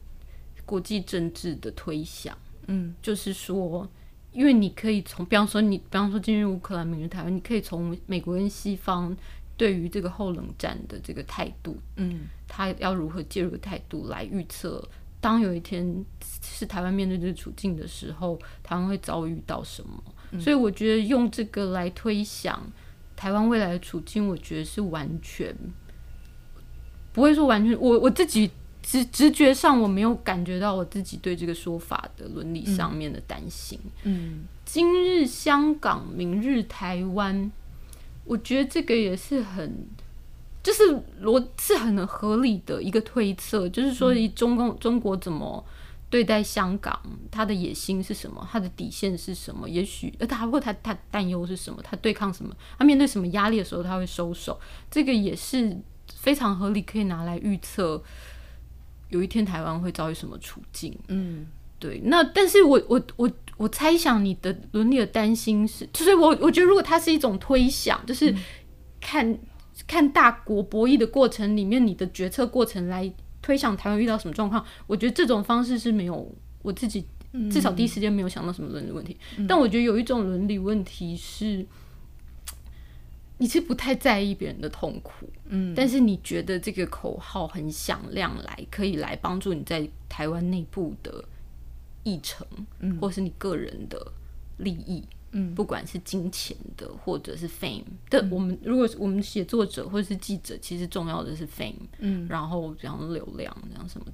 [0.65, 2.37] 国际政治的推想。
[2.67, 3.87] 嗯就是说，
[4.33, 9.17] 因为你可以从，比方说你，比方说进入乌克兰、明日台湾，你可以从美国跟西方
[9.57, 14.87] 对于这个后冷战的这个态度，嗯他要如何介入的态度来预测，
[15.21, 16.05] 当有一天
[16.43, 20.03] 是台湾面对这个处境的时候，台湾会遭遇到什么。
[20.39, 22.63] 所以我觉得用这个来推想
[23.17, 25.57] 台湾未来的处境，我觉得是完全
[27.13, 28.51] 不会说完全，我我自己
[28.89, 33.79] 直直觉上我没有感觉到我自己对这个说法的伦理上面的担心。
[34.05, 34.45] 嗯。
[34.65, 37.53] 今日香港，明日台湾，
[38.25, 39.87] 我觉得这个也是很，
[40.63, 40.83] 就是
[41.23, 45.63] 逻是很合理的一个推测，就是说以中共中国怎么
[46.09, 46.99] 对待香港，
[47.31, 54.59] 他的野心是什么，他的底线是什么，也许呃他或他他担忧是什么，他对抗什么，他面对什么压力的时候他会收手，
[54.91, 55.77] 这个也是
[56.15, 58.03] 非常合理，可以拿来预测
[59.09, 60.97] 有一天台湾会遭遇什么处境。
[61.09, 61.47] 嗯
[61.81, 68.35] 对，那但是我我我我猜想你的伦理的担心是，就是我我觉得如果它是一种推想，就是
[69.01, 69.39] 看、
[69.87, 73.09] 看大国博弈的过程里面，你的决策过程来
[73.41, 77.07] 推想台湾遇到什么状况，我觉得这种方式是没有我自己
[77.49, 79.17] 至少第一时间没有想到什么伦理问题。
[79.47, 81.65] 但我觉得有一种伦理问题是，
[83.39, 85.73] 你是不太在意别人的痛苦，嗯。
[85.75, 91.25] 但是你觉得这个口号很响亮来，可以来帮助你在台湾内部的
[92.03, 92.47] 议程，
[92.81, 92.99] 嗯。
[92.99, 94.13] 或是你个人的
[94.59, 95.55] 利益，嗯。
[95.55, 102.27] 不管是金钱的或者是 fame 的，我们如果我们写作者或者是记者，其实重要的是 fame，嗯。
[102.29, 104.07] 然后比方说流量这样什么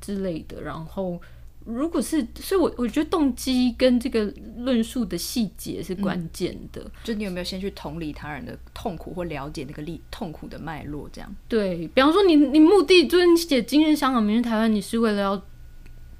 [0.00, 1.20] 之类的，然后。
[1.64, 4.24] 如果是，所以我我觉得动机跟这个
[4.58, 6.90] 论述的细节是关键的。
[7.04, 11.08] 就你有没有先去同理他人的痛苦，或了解那个力痛苦的脉络？
[11.12, 15.42] 这样，对比方说你，你目的就是你写今日香港，明日台湾，你是为了要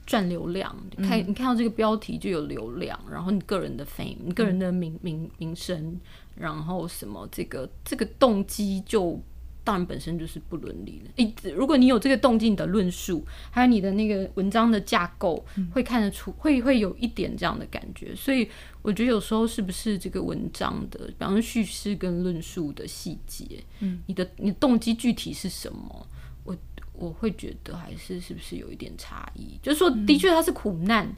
[0.05, 5.99] 赚流量，你看、你看到这个标题就有流量，然后你个人的 fame，你个人的名名名声，
[6.35, 9.21] 然后什么这个这个动机就
[9.65, 11.25] 当然本身就是不伦理的。
[11.25, 18.15] 诶，如果你有这个动机，你的论述还有你的那个文章的架构，会看得出，会会有一点这样的感觉。
[18.15, 18.49] 所以
[18.83, 26.07] 我觉得有时候是不是这个文章的，比方说叙事跟论述的细节，嗯，你的你的动机具体是什么？
[26.45, 26.57] 我
[26.93, 29.59] 我会觉得还是是不是有一点差异？
[29.63, 31.11] 就是说，的确它是苦难，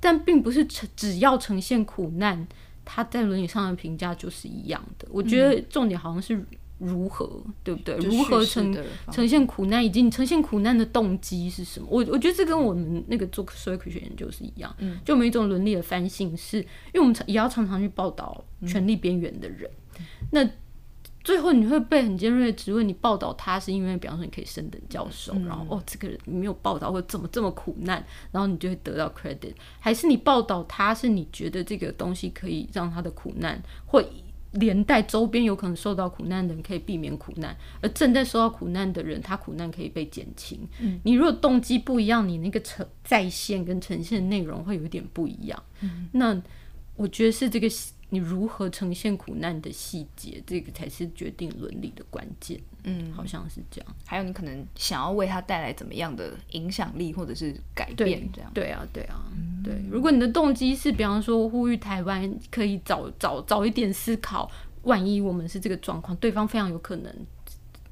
[0.00, 2.46] 但并不是呈只要呈现苦难，
[2.84, 5.06] 它在伦理上的评价就是一样的。
[5.10, 6.44] 我觉得重点好像是
[6.78, 7.96] 如何，对不对？
[7.96, 8.76] 如何呈
[9.10, 11.86] 呈现苦难，以及你呈现苦难的动机是什么？
[11.90, 14.98] 我我觉得这跟我们那个做社会科学研究是一样，嗯。
[15.04, 19.68] 就我们一种伦理的反省是，因为我们常也要常常去报道权力边缘的人，
[20.30, 20.48] 那
[21.24, 34.02] 最后你会被很尖锐的质问，你报道他是因为，比方说你可以升等教授，然后哦这个人你没有报道或怎么这么苦难，然后你就会得到 credit，还是你报道他是你觉得这个东西可以让他的苦难或
[34.52, 40.66] 连带周边有可能受到苦难的人可以避免苦难，而正在受到苦难的人，他苦难可以被减轻。
[40.80, 45.62] 嗯，你如果动机不一样，你那个呈在线跟呈现的内容会有点不一样。
[45.80, 46.40] 嗯，那
[46.96, 52.58] 我觉得是这个细你如何呈现苦难的细节，这个才是决定伦理的关键。
[52.84, 53.94] 嗯，好像是这样。
[54.06, 59.20] 还有你可能想要为他带来怎么样的影响力，或者是改变，这样，对啊，对啊，
[59.62, 59.74] 对。
[59.90, 64.50] 如果你的动机是，比方说呼吁台湾可以早早早一点思考，
[64.82, 67.14] 万一我们是这个状况，对方非常有可能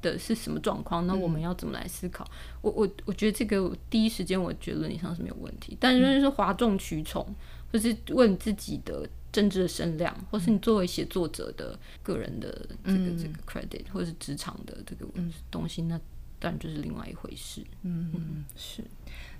[0.00, 2.24] 的是什么状况，那我们要怎么来思考？
[2.62, 7.26] 我我我觉得这个第一时间我觉得伦理上是没有问题，但是如果是哗众取宠，
[7.70, 15.04] 或是问自己的政治的声量，或是你作为写作者的个人的这个、这个 credit，或者是职场的这个
[15.50, 16.00] 东西，那
[16.38, 17.60] 当然就是另外一回事。
[17.82, 18.82] 嗯，是。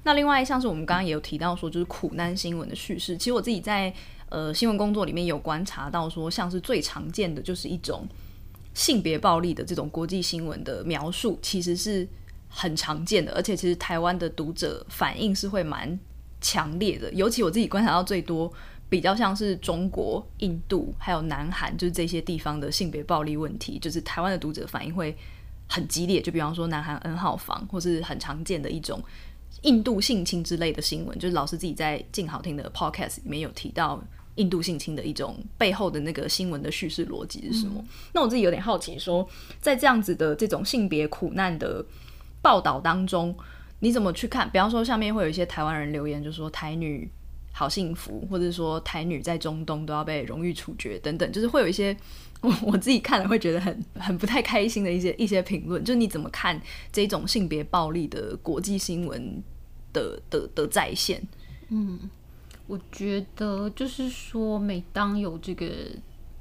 [0.03, 3.91] 那另外像是我们刚刚也有提到说，就是苦难新闻的叙事，其实我自己在
[4.29, 8.07] 呃新闻工作里面有观察到说，像是最常见的就是一种
[8.75, 12.07] 性别暴力的这种国际新闻的描述，其实是
[12.51, 15.99] 很常见的，而且其实台湾的读者反应是会蛮
[16.43, 18.53] 强烈的，尤其我自己观察到最多，
[18.89, 25.17] 比较像是中国、印度还有南韩，就是这些地方的性别暴力问题，就是台湾的读者反应会
[25.69, 29.03] 很激烈，就比方说南韩 N 号房，或是很常见的一种。
[29.63, 34.01] 印度性侵之类的新闻，就是老师自己在静好听的 podcast 里面有提到
[34.35, 37.83] 印度性侵的一种背后的那个新闻的叙事逻辑是什么？
[38.13, 39.27] 那我自己有点好奇，说
[39.61, 41.85] 在这样子的这种性别苦难的
[42.43, 43.35] 报道当中，
[43.81, 44.49] 你怎么去看？
[44.51, 47.11] 比方说，下面会有一些台湾人留言，就说台女
[47.59, 51.97] 好幸福，或者说台女在中东都要被荣誉处决等等，就是会有一些。
[52.43, 56.61] 我我自己看了会觉得很很不太开心的一些一些评论，就是你怎么看
[56.93, 59.43] 这种性别暴力的国际新闻
[59.91, 61.27] 的的的在线？
[61.71, 61.99] 嗯，
[62.67, 65.67] 我觉得就是说，每当有这个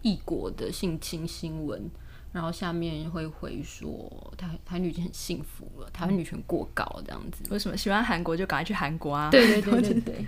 [0.01, 1.89] 异国的性侵新闻。
[2.35, 7.45] 然后下面会回说台台女已经很幸福了，台湾女权过高这样子。
[7.49, 9.29] 为什么喜欢韩国就赶快去韩国啊？
[9.31, 10.25] 对对对对 对。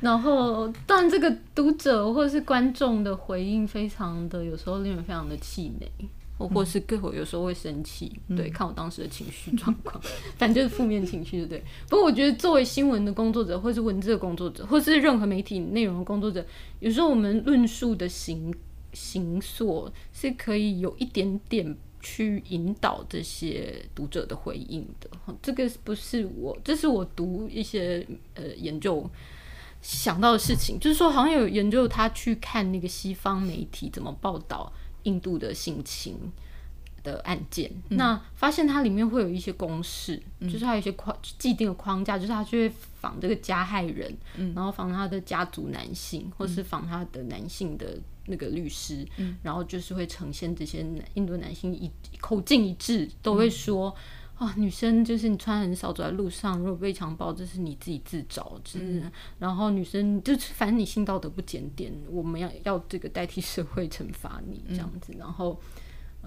[0.00, 5.90] 然后，但这个读者或者是观众的回应非常的，有时候令人非常的气馁，
[6.38, 8.16] 或或是各会有时候会生气。
[8.36, 10.00] 对，看我当时的情绪状况，
[10.38, 11.60] 反正就是负面情绪，对。
[11.88, 16.46] 不过我觉得作为新闻的工作者，或是文字的工作者，或是任何媒体内容的工作者，
[16.78, 18.54] 有时候我们论述的形。
[18.92, 25.10] 形所是可以有一点点去引导这些读者的回应的，
[25.42, 29.08] 这个不是我，这是我读一些呃研究
[29.82, 34.72] 想到的事情，就是说好像有研究他去看那个西方媒体怎么报道
[35.02, 36.16] 印度的性侵
[37.02, 44.16] 的案件，那发现它里面会有一些公式，就是它有一些框既定的框架，就是他就会仿这个加害人，
[44.54, 47.98] 然后仿他的家族男性，或是仿他的男性的。
[48.28, 49.06] 那个律师，
[49.42, 53.94] 然后就是会呈现这些印度男性一口径一致，都会说
[54.36, 59.02] 啊，女生就是你穿很少走在路上，如果被强暴，这是你自己自找，是。
[59.38, 65.60] 然后女生就是反正你性道德不检点，我们要要这个代替社会惩罚你这样子，然后。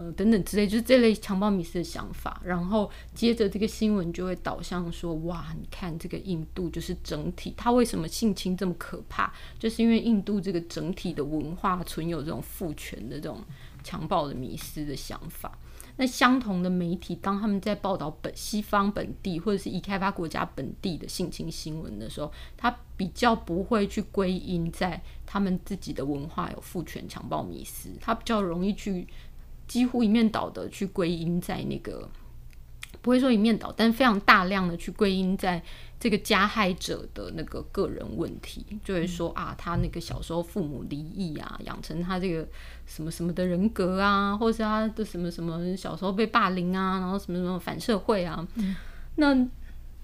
[0.02, 9.32] 呃，等等之类，就是这类强暴迷思的想法，然后接着这个新闻就会导向说，哇，你看这个印度就是整体，它为什么性侵这么可怕？
[9.60, 13.44] 就是因为印度这个整体的文化存有这种父权的这种
[13.84, 15.56] 强暴的迷思的想法。
[15.98, 29.06] 那相同的媒体，当他们在报道本西方本地或者是已开发国家本地的性侵新闻的时候，他比较不会去归因在他们自己的文化有父权强暴迷思，他比较容易去。
[29.72, 32.10] 几乎一面倒的去归因在那个，
[33.02, 35.64] 不会说一面倒，但非常大量的去归因在
[35.98, 42.46] 这个加害者的那个个人问题，就会说啊，他那个小时候父母离异啊，养成他这个
[42.86, 48.46] 什么什么的人格啊，或是他的什么什么小时候被霸凌啊，然后什么什么反社会啊，
[49.16, 49.48] 那。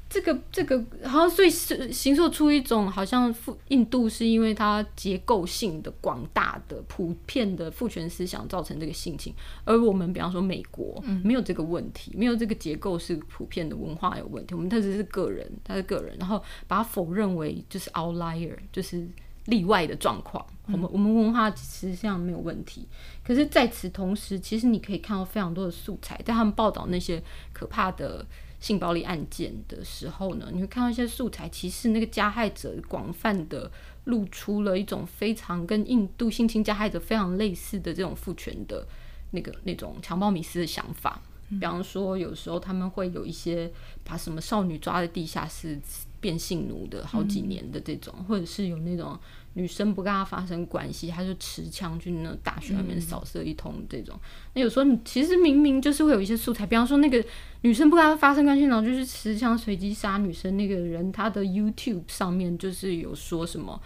[0.10, 9.34] 这个这个好像所以是形塑出一种好像父印度是因为它结构性的广大的普遍的父权思想造成这个性情，
[9.66, 19.06] 而我们比方说美国没有这个问题，没有这个结构是普遍的文化有问题，我们他只是个人，他是个人，然后把它否认为就是 outlier，就是
[19.48, 20.46] 例外的状况。
[20.68, 22.88] 我们我们文化实际上没有问题，
[23.26, 28.26] 可是在此同时，其实你可以看到非常多的素材，在他们报道那些可怕的。
[28.60, 33.72] 性暴力案件的时候呢，你会看到一些素材，其实那个加害者广泛的
[34.06, 38.88] 露出了一种非常跟印度性侵加害者非常类似的这种父权的
[39.32, 41.22] 那个那种强暴迷思的想法。
[41.50, 43.72] 比方说，有时候他们会有一些
[44.04, 45.80] 把什么少女抓在地下室
[46.20, 49.18] 变性奴的好几年的这种，或者是有那种。
[49.54, 54.20] 女生不跟他发生关系，他就持枪去那大学外面扫射一通，这种。
[54.54, 57.24] 那有时候你其实明明就是会有一些素材，比方说那个
[57.62, 63.82] 女生不跟他发生关系，然后就是持枪随机杀女生那个人，他的 YouTube 上面就是有说什么，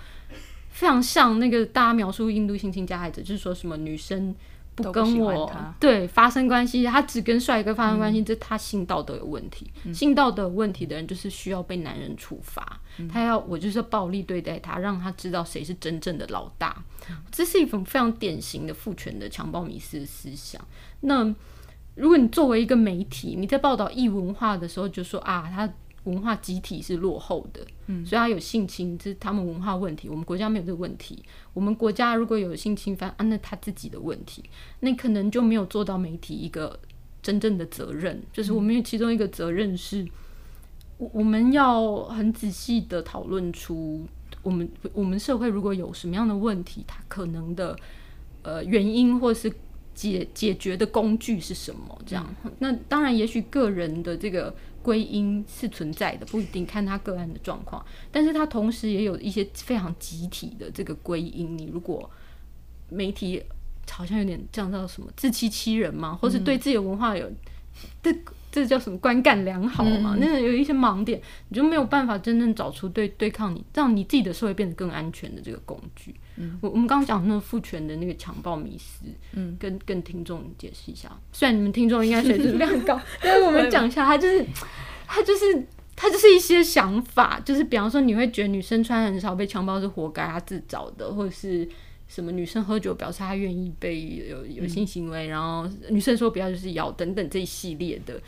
[0.69, 4.35] 非常像那个大家描述印度性侵加害者，就是说什么女生。
[4.81, 9.71] 不跟我对发生关系，他只跟帅哥发生关系，这他性道德有问题。
[9.93, 12.79] 性道德有问题的人，就是需要被男人处罚。
[13.11, 16.83] 他要我就是暴力对待他，让他知道谁是真正的老大。
[17.31, 20.61] 这是一种非常典型的父权的强暴迷思的思想。
[21.01, 21.23] 那
[21.95, 25.69] 如果你作为一个媒体，你在报道异文化的时候，就说啊，他。
[26.05, 30.09] 文化集体是落后的，嗯，所以他有性侵，这是他们文化问题。
[30.09, 31.23] 我们国家没有这个问题。
[31.53, 34.43] 我们国家如果有性侵犯，啊，那他自己的问题，
[34.79, 36.79] 那可能就没有做到媒体一个
[37.21, 40.07] 真正的责任，就是我们其中一个责任是，
[40.97, 44.03] 我我们要很仔细的讨论出
[44.41, 47.77] 我们我们社会如果有什么样的问题，它可能的
[48.41, 49.53] 呃原因或是
[49.93, 51.95] 解解决的工具是什么？
[52.07, 52.25] 这样，
[52.57, 61.57] 那当然也许个人的这个归因是存在的，不一定看他个案的状况，但是他同时也有一些非常集体的这个归因。
[61.57, 62.09] 你如果
[62.89, 63.41] 媒体
[63.89, 67.29] 好像有点降到什么自欺欺人嘛，或是对自己的文化有
[68.01, 68.13] 这
[68.51, 70.17] 这叫什么观感良好嘛？
[70.19, 76.13] 那有一些盲点，你就没有办法真正找出对对抗你让你自己的社会变得更安全的这个工具。
[76.35, 81.09] 嗯，我我们刚刚讲那个父权的那个强暴迷思，嗯，跟跟听众解释一下。
[81.31, 84.45] 虽然你们听众应该水准量高， 但是我们讲一下，他就是
[85.07, 91.67] 他就是他就是一些想法，就是比方说你会觉得女生穿很少被强暴是活该，她自找的，或者是。
[92.13, 98.21] 什么女生喝酒表示她愿意被有有性行为，然后女生说不要就是要等等这一系列的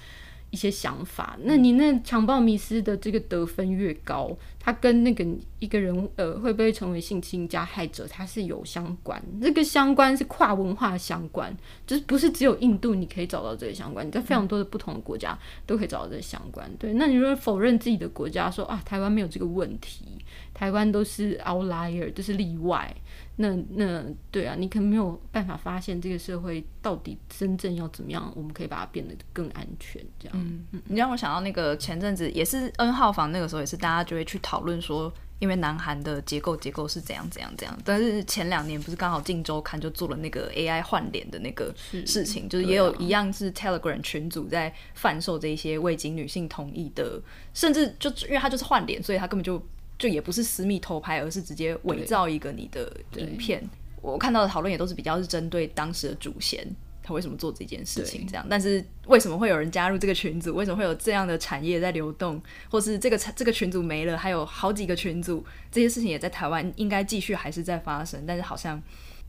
[0.51, 1.38] 一些想法。
[1.43, 5.25] 那你那强暴迷思的这个得分越高，它跟那个
[5.59, 9.21] 一个人呃会不会成为性侵加害者，它是有相关。
[9.41, 11.53] 这个相关是跨文化相关，
[11.86, 16.71] 就是不是只有印度你可以找到这个相关，你在非常多的不同的国家都可以找到这个相关。
[16.79, 20.05] 对，那你如果否认自己的国家，说啊台湾没有这个问题，
[20.53, 22.95] 台湾都是 outlier，就是例外。
[23.36, 29.99] 那那对啊，你可能没有办法发现这个社会到底真正要怎么样，我们可以把它变得更安全。
[30.20, 37.76] 这样，嗯，你让我想到那个前阵子也是 N 号房，那个时候也是大家就会去讨论说，因为南韩的结构结构是怎样怎样怎样。
[37.84, 41.74] 但是前两年不是刚好《镜周刊》就做了那个 AI 换脸的那个
[42.05, 47.20] 事情，就是也有一样是 Telegram 群组在贩售这些未经女性同意的，
[47.53, 49.59] 甚至就因为它就是换脸，所以它根本就。
[49.98, 53.64] 就也不是私密偷拍，而是直接伪造一个你的影片。
[54.02, 56.68] 我看到的讨论也都是比较是针对当时的主嫌，
[57.02, 58.46] 他为什么做这件事情这样。
[58.50, 60.54] 但是为什么会有人加入这个群组？
[60.56, 62.41] 为什么会有这样的产业在流动？
[62.70, 68.82] 或是这个这个群组没了，还有好几个群组，这些事情也在台湾应该继续还是在发生，但是好像。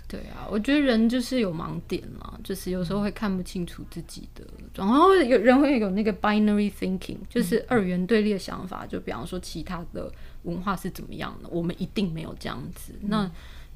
[0.07, 4.45] 对啊，我觉得人就是有盲点嘛，就是有时候会看不清楚自己的，
[4.75, 10.13] 然后有人会有那个 binary thinking，就是二元对立的想法，就比方说其他的
[10.45, 13.31] 文化是怎么样的，我们一定没有这样子，那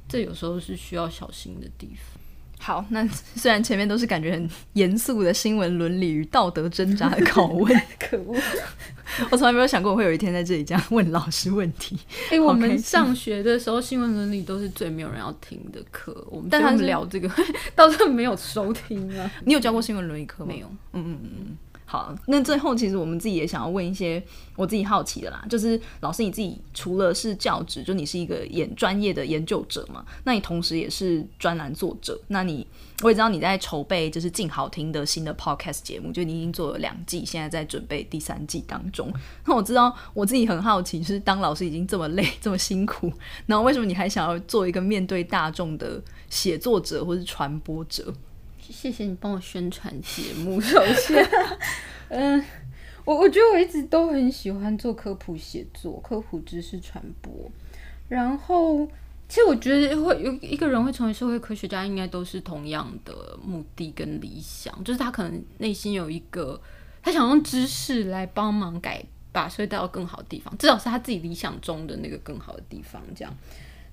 [0.08, 2.20] 这有时候是需要小心的地方。
[2.60, 3.06] 好，那
[3.36, 8.36] 虽然前面都是感觉很严肃的新闻伦理与道德挣扎的拷问， 可恶！
[9.30, 11.96] 我从来没有想过我会有一天在这里这样问老师问题。
[12.30, 17.30] 哎，我们上学的时候新闻伦理都是最没有人要听的课，我们但他们聊这个
[17.76, 19.30] 倒是没有收听啊。
[19.44, 20.52] 你有教过新闻伦理课吗？
[20.52, 20.66] 没有。
[20.94, 21.58] 嗯嗯嗯。
[21.90, 24.22] 好，那最后其实我们自己也想要问一些
[24.56, 32.66] 我自己好奇的啦，就是老师你自己除了是教职，就你是一个研专业的研究者嘛，那你同时也是专栏作者，那你
[33.02, 39.10] 我也知道你在筹备就是静好听的新的 podcast 节目，就你已经做了两季，现在在准备第三季当中。
[39.46, 43.10] 那我知道我自己很好奇，就是当老师已经这么累这么辛苦，
[43.46, 48.12] 然后为什么你还想要做一个面对大众的写作者或是传播者？
[48.72, 50.60] 谢谢你帮我宣传节目。
[50.62, 51.26] 首先，
[52.08, 52.44] 嗯，
[53.04, 57.32] 我我觉得我一直都很喜欢做科普写作、科普知识传播。
[58.08, 58.86] 然后，
[59.28, 66.60] 其实我觉得会有一个人会成为社会科学家，应该都是同样的目的跟理想，就是他可能内心有一个，
[67.02, 73.02] 他想用知识来帮忙改把社会带到更好的地方，至少是他自己理想中的那个更好的地方。
[73.14, 73.34] 这样。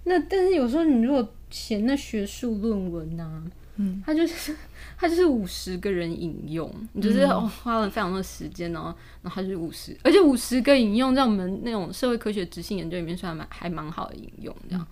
[0.03, 3.43] 那但是有时候你如果写那学术论文啊。
[3.77, 4.55] 嗯，他就是
[4.97, 8.87] 他就是五十个人引用，你就是花了非常多时间然后，
[9.21, 14.87] 然后他就是五十，而且五十个引用在我们那种社会科学执行研究里面算蛮还蛮好的引用，这样。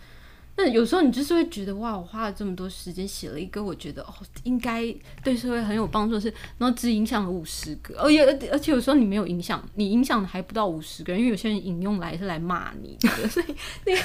[0.56, 4.86] 那有时候你就是会觉得哇，我花了这么多时间写了一个我觉得哦应该
[5.24, 13.96] 对社会很有帮助的事，然后只影响了五十个，而且而且有时候你没有影响，你影响的还不到五十个人，因为有些人引用来是来骂你的， 所以那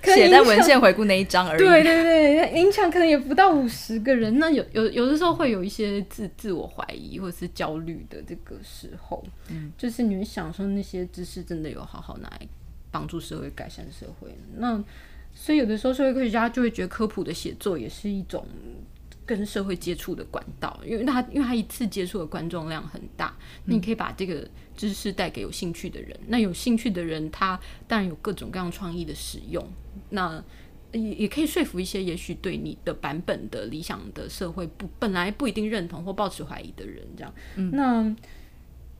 [0.00, 1.58] 个写在文献回顾那一章而已。
[1.58, 4.38] 对对对，影响可能也不到五十个人。
[4.38, 12.40] 那有有有的时候会有一些自自我怀疑或者是焦虑的这个时候，嗯，就是你会想说那些知识真的有好好拿来
[12.90, 14.82] 帮助社会改善社会那。
[15.40, 18.44] 所以有的时候社会科学家就会觉得科普的写作也是一种
[19.24, 23.34] 跟社会接触的管道，因为他因为他一次接触的观众量很大，
[23.64, 26.18] 你可以把这个知识带给有兴趣的人。
[26.26, 29.66] 那有兴趣的人，他当然有各种各样创意的使用，
[30.10, 30.42] 那
[30.92, 37.32] 也也可以说服一些也许对你的版本的理想的社会不本来不一定认同或抱持怀疑的人，这样。
[37.70, 38.16] 那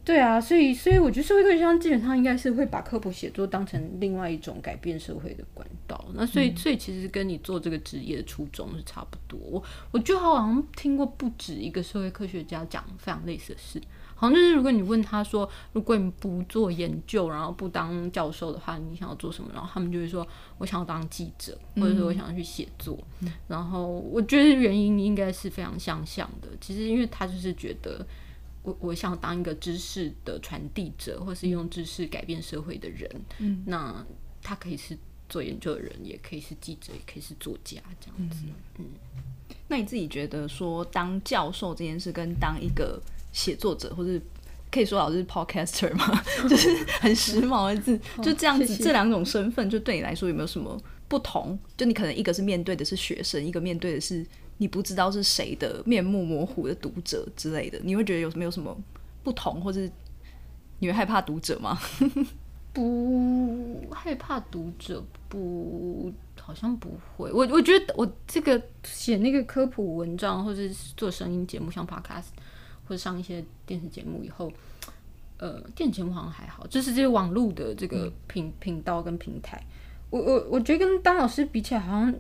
[0.09, 6.03] 对啊，所以所以我觉得社会科学家基本上应该是会把科普写作当成另外一种改变社会的管道。
[6.15, 9.39] 那所以所以其实跟你做这个职业的初衷是差不多。
[9.39, 13.79] 我我觉得好像听过不止一个社会科学家讲非常类似的事。
[14.15, 19.51] 好像就是如果你问他说，如果你不做研究，然后不当教授的话，你想要做什么？
[19.53, 22.99] 然后他们就会说，我想要当记者，或者说我想要去写作。
[23.47, 26.49] 然后我觉得原因应该是非常相像的。
[26.63, 28.05] 其实因为他就是觉得，
[28.63, 33.11] 我我想当一个知识的传递者，或是用知识改变社会的人。
[33.39, 34.05] 嗯，那
[34.43, 34.97] 他可以是
[35.29, 38.45] 做研究的人，也可以是记者，也可以是作家这样子。
[38.79, 38.87] 嗯，
[39.69, 43.01] 那你自己觉得说当教授这件事跟当一个
[43.33, 44.21] 写作者，或是
[44.71, 46.23] 可以说老师 podcaster 吗？
[46.49, 46.69] 就是
[47.01, 48.77] 很时髦的字， 就这样子。
[48.77, 50.79] 这两种身份，就对你来说有没有什么
[51.09, 51.59] 不同？
[51.77, 54.27] 就你可能一个是面对的是学生，一个面对的是
[54.59, 57.81] 你不知道是谁的面目模糊的读者之类的。
[57.83, 58.77] 你会觉得有没有什么
[59.25, 59.81] 不同，或者
[60.79, 61.79] 你会害怕读者吗？
[62.73, 67.33] 不害怕读者，不，好像不会。
[67.33, 70.63] 我我觉得我这个写那个科普文章，或者
[70.97, 72.27] 做声音节目，像 podcast。
[72.87, 74.51] 或者上一些电视节目以后，
[75.37, 79.63] 呃，电视节目好像还好，就是这些网络的这个频频道跟平台，
[80.09, 82.15] 我我我觉得跟当老师比起来，好像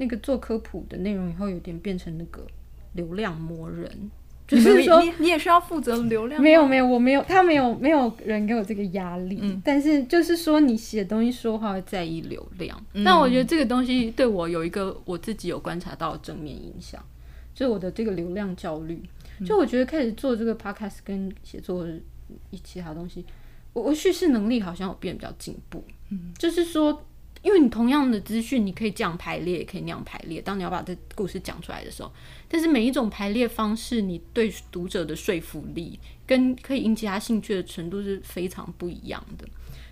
[0.00, 2.42] 那个做科普的内容以后有点变成那个
[2.94, 4.10] 流量魔人，
[4.48, 6.40] 就是说你也是要负责流量？
[6.40, 17.04] 没有没有，我没有，他没有没有人给我这个压力，但是就是说你写东西说话会在意流量，但我觉得这个东西对我有一个我自己有观察到正面影响，
[17.54, 19.02] 就是我的这个流量焦虑。
[19.44, 21.86] 就我觉得开始做这个 podcast 跟写作
[22.50, 23.24] 一其他东西，
[23.72, 25.84] 我我叙事能力好像有变比较进步。
[26.10, 27.06] 嗯，就是说，
[27.42, 30.40] 因为你同样的资讯，你可以这样排列，也可以那样排列。
[30.42, 32.12] 当你要把这故事讲出来的时候，
[32.48, 39.48] 但是每一种排列方式，你对读者的说服力跟可以引起他兴趣的程度是非常不一样的。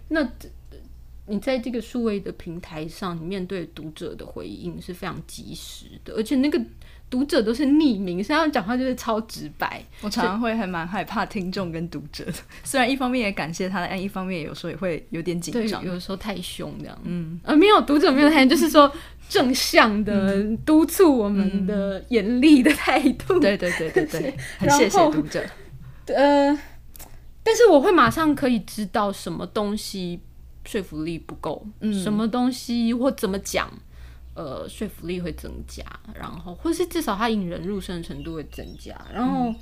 [0.09, 0.31] 那
[1.27, 6.63] 你在这个数位的平台上，你面对读者的回应是非常及时的，而且那个。
[7.11, 9.83] 读者都是匿名，所以他们讲话就是超直白。
[10.03, 16.99] 我常常会还蛮害怕听众跟读者的，虽然一方面也感谢他，但一方面有时候也会有点紧张，有时候太凶这样。
[17.05, 18.93] 嗯，呃，没有读者没有太， 就是说
[19.29, 23.41] 正向的督促我们的严厉的态度。
[23.41, 25.43] 对对对对对， 很谢谢读者。
[26.15, 26.59] 呃，
[27.43, 30.21] 但是我会马上可以知道什么东西
[30.67, 33.71] 说服力不够，嗯，什么东西或怎么讲。
[34.39, 35.85] 呃，说服力会增加，
[36.15, 38.97] 然后或是至少它引人入胜的程度会增加。
[39.13, 39.53] 然后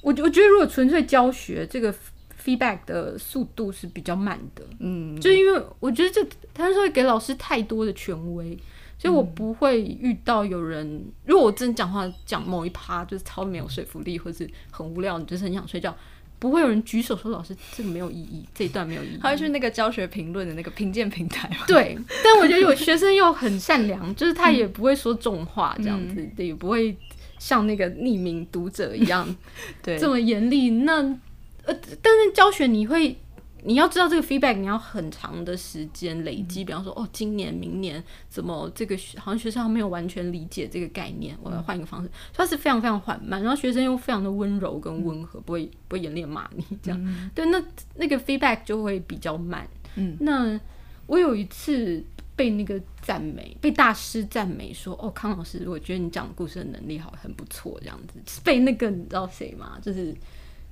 [0.00, 1.94] 我我觉得，如果纯粹教学，这个
[2.42, 4.64] feedback 的速度是比较慢的。
[4.78, 8.58] 嗯，就因为我觉得这他是会给老师太多的权威，
[8.98, 15.94] 所以我不会遇到有人，如果我真讲话讲某一趴就是超没有说服力，或是很无聊，你就是很想睡觉。
[16.38, 19.18] 不会有人举手说老师这个没有意义，这一段没有意义。
[19.22, 21.64] 他会去那个教学评论的那个评鉴平台吗？
[21.66, 26.96] 对，但我觉得有 学生又很善良，就是他也不会说重话这样子，也不会
[27.38, 29.34] 像那个匿名读者一样，
[29.82, 30.70] 对，这么严厉。
[30.70, 30.94] 那
[31.64, 33.16] 呃，但是教学你会。
[33.66, 36.64] 你要知道这个 feedback，你要很长的时间累积。
[36.64, 42.08] 比方说，哦，今年、明年怎么这个好像学生还没有完全理解这个概念，我要换一个方式。
[42.32, 47.30] 它是非常非常缓慢，然后学生又非常的温柔跟温和，不会不会严厉骂你这样。
[47.34, 47.60] 对，那
[47.96, 49.68] 那个 feedback 就会比较慢。
[49.96, 50.58] 嗯，那
[51.08, 52.00] 我有一次
[52.36, 59.76] 被那个赞美，被大师赞美说：“哦，康老师，我觉得你讲故事的能力好，很不错。”这样子，被那个你知道谁吗？
[59.82, 60.14] 就是。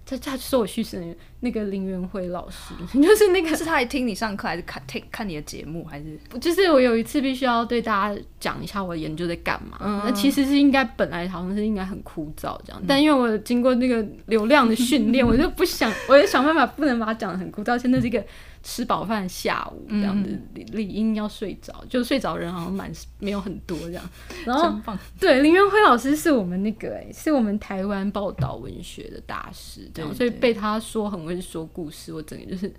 [0.07, 1.07] 他他说我叙事的
[1.41, 6.19] 那个林元辉老师， 就是那个是他来听你上课，还是看听看你的节目，还是？
[6.39, 10.03] 就是我有一次必须要对大家讲一下我研究在干嘛。
[10.05, 17.79] 那其实是应该本来好像是应该很枯燥这样，但因为我经过那个流量的训练，我就不想，我就想办法不能把它讲的很枯燥。
[17.79, 18.25] 现在这个。
[18.65, 24.03] 吃饱饭下午这样子，理理应要睡着，就睡着人好像蛮没有很多这样。
[24.47, 24.75] 然后
[25.21, 32.73] 对林元辉老师是我们那个哎，是我们台湾报道文学的大师，这样，所以被他说很会说故事，我整个就是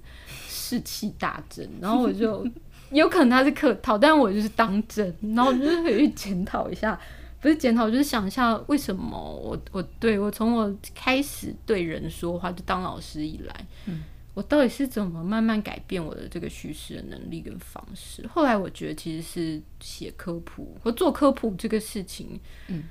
[0.48, 1.64] 士气大增。
[1.80, 2.44] 然后我就
[2.90, 7.00] 有可能他是客套，但我就是当真，然后我就是去检讨一下，
[7.40, 14.02] 不是检讨，就是想一下为什么我我对我从我开始对人说话就当老师以来，嗯。
[14.36, 18.28] 我到底是怎么慢慢改变我的这个叙事的能力跟方式？
[18.28, 22.84] 后来我觉得其实是写科普和做科普这个事情，嗯，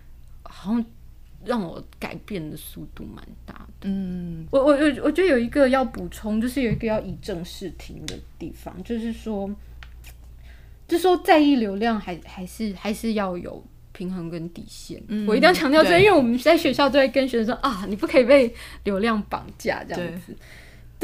[0.42, 0.84] 好像
[1.44, 3.88] 让我改变的速度蛮大的。
[3.88, 9.54] 嗯，我我我我觉得有一个要补充，就是有一个要以正视听的地方，就是说，
[10.88, 14.98] 就说在意流量还还是还是要有平衡跟底线。
[15.28, 20.34] 我一定要强调这，因为我们在学校都会跟学生说啊，你不可以被流量绑架这样子。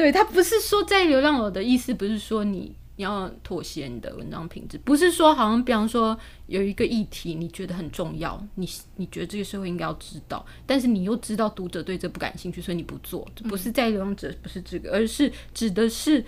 [0.00, 16.24] 对他不是说在流浪，我的意思不是说你你要妥协你的文章品质，不是说好像比方说有一个议题你觉得很重要，你你觉得这个社会应该要知道，但是你又知道读者对这不感兴趣，所以你不做，不是在流浪者，不是这个，而是指的是。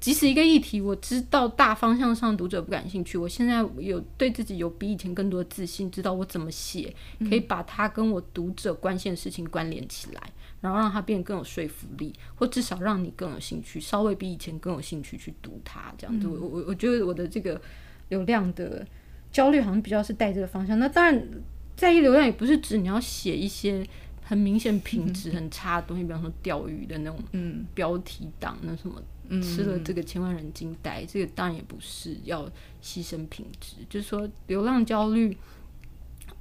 [0.00, 10.20] 即使一个议题，我知道大方向上读者不感兴趣，我现在有对自己有比以前更多的自信，知道我怎么写，可以把它跟我读者关心的事情关联起来，
[10.62, 15.92] 然后让它变得更有说服力，或至少让你更有兴趣，稍微比以前更有兴趣去读它。
[15.98, 17.60] 这样子，我我我觉得我的这个
[18.08, 18.86] 流量的
[19.30, 20.78] 焦虑好像比较是带这个方向。
[20.78, 21.28] 那当然，
[21.76, 23.86] 在意流量也不是指你要写一些
[24.22, 29.02] 很明显品质很差的东西，比方说钓鱼的那种嗯标题党那什么。
[29.40, 32.44] 吃了这个千万人惊呆，这个当然也不是要
[32.82, 35.34] 牺牲品质，就是说流浪焦虑，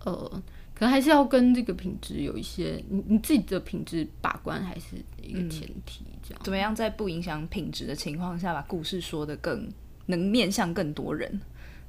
[0.04, 0.44] 呃，
[0.82, 6.04] 可能还是要跟这个品质有一些你你自己的品质把关，还是一个前提。
[6.28, 9.70] 这样怎么样在不影响品质的情况下，把故事说的更
[10.08, 11.40] 能面向更多人？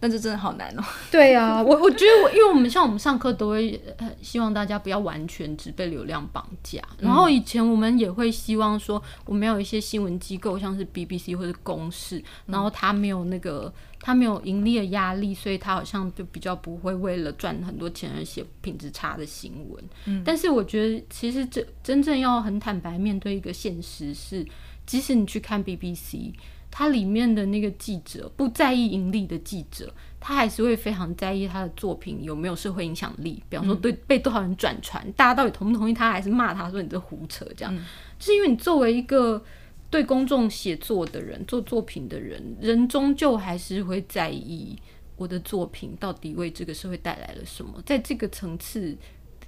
[0.03, 0.83] 但这真的好难哦。
[1.13, 3.81] 对啊，我我觉得我，因为我们像我们上课都会
[4.21, 6.83] 希望大家不要完全只被流量绑架。
[6.99, 19.85] 然后以前我们也会希望说，我们有一些新闻机构，像是 BBC 或者公视，然后它没有那个他没有盈利的压力，所以他好像就比较不会为了赚很多钱而写品质差的新闻。
[20.07, 24.45] 嗯，但是我觉得其实这真正要很坦白面对一个现实是，
[24.85, 26.33] 即使你去看 BBC。
[26.75, 33.43] 他里面的那个记者不在意盈利的记者，他还是会非常在意他的作品有没有社会影响力。
[33.51, 37.47] 比方说，对被多少人转传，大家到底同不同意他，还是骂他说你这胡扯？
[37.55, 37.77] 这样，
[38.19, 39.45] 就是因为你作为一个
[39.91, 44.75] 对公众写作的人，做作品的人，人终究还是会在意
[45.17, 47.83] 我的作品到底为这个社会带来了什么。
[47.85, 48.97] 在这个层次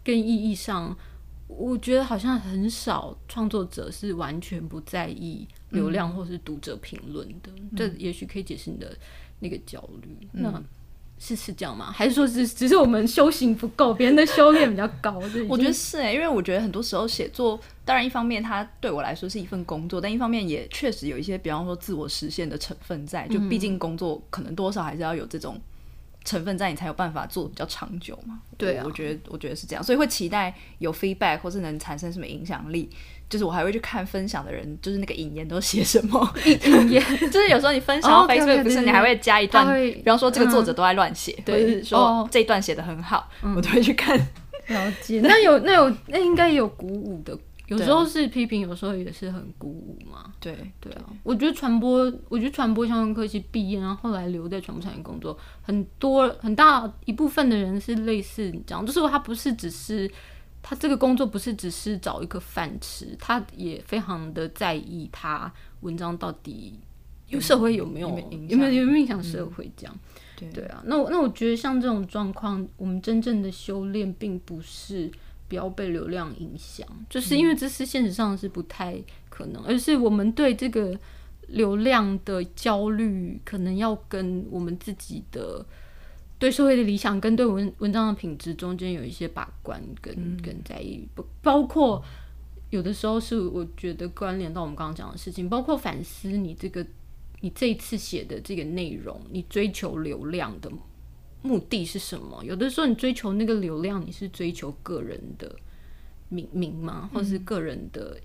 [0.05, 0.95] 跟意义上。
[1.57, 8.97] 我觉得好像很少创作者是完全不在意流量或是读者评论的，这也许可以解释你的
[9.41, 10.29] 那个焦虑。
[10.33, 10.63] 那
[11.19, 11.93] 是是这样吗？
[11.93, 15.23] 还是说只只是我们修行不够，别人的修炼比较高？
[15.49, 23.29] 我觉得是哎，因为我觉得很多时候写作，当然一方面它对我来说是一份工作，但一方面也确实有一些，比方说自我实现的成分在。
[23.29, 25.59] 就毕竟工作可能多少还是要有这种。
[26.25, 28.41] 成分在你才有办法做比较长久嘛？
[28.57, 32.89] 对，我觉得我觉得是这样，所以会期待有 feedback 或是能产生什么影响力。
[33.27, 44.17] 就是我还会去看分享的人，就是那个引言都写什么引言，就是有时候你分享 Facebook 不是你还会加一段，比方说这个作者都在乱写，或者是说这一段写的很好，我都会去看
[44.69, 45.21] 了解。
[45.25, 47.37] 那有那有那应该有鼓舞的。
[47.69, 50.35] 有时候是批评，有时候也是很鼓舞嘛。
[50.39, 60.11] 对对啊，我觉得传播，我觉得传播相关科技毕业，然后后来留在传播产业工作，很多很大一部分的人是类似这样，就是他不是只是
[60.63, 65.51] 他这个工作不是只是找一个饭吃，他也非常的在意他
[65.81, 66.79] 文章到底
[67.29, 68.09] 有社会有没有
[68.51, 69.99] 有没有有没有影响社会这样。
[70.37, 75.11] 对对啊，那我那我觉得像这种状况，我们真正的修炼并不是。
[75.49, 80.99] 不要被流量影响，就是因为这是现实上是不太可能，而是我们对这个
[81.49, 85.65] 流量的焦虑，可能要跟我们自己的
[86.39, 92.03] 对社会的理想，跟对文文章的品质中间有一些把关，跟跟在意，不包括
[92.71, 96.85] 有的时候是我觉得关联到我们刚刚讲的事情，包括反思你这个
[97.41, 100.71] 你这一次写的这个内容，你追求流量的。
[101.45, 102.43] 目的是什么？
[102.43, 105.55] 有的时候你追求那个流量，你是追求个人的
[106.31, 107.11] 名名吗？
[107.13, 108.17] 或是个人的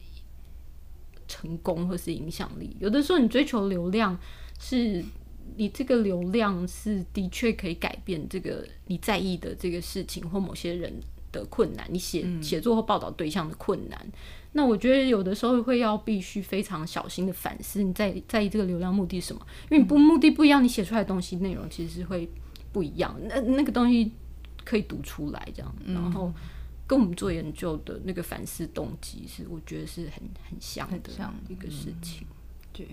[1.27, 2.77] 成功，或是影响力？
[2.79, 4.17] 有的时候你追求流量，
[4.57, 5.03] 是
[5.57, 10.93] 你这个流量是的确可以改变这个你在意的这个事情或某些人
[11.33, 14.07] 的困难，你写写作或报道对象的困难。
[14.53, 19.45] 那我觉得有的时候会要必须非常小心的反思，你在在意这个流量目的是什么？
[19.69, 22.29] 因为你不目的不一样，你写出来的东西内容其实是会。
[22.71, 24.11] 不一样，那那个东西
[24.63, 26.31] 可以读出来，这样，然后
[26.85, 30.97] 跟我们做研究的那个反思动机是，我觉得是很很像的
[31.47, 32.27] 一个事情。
[32.71, 32.87] 对，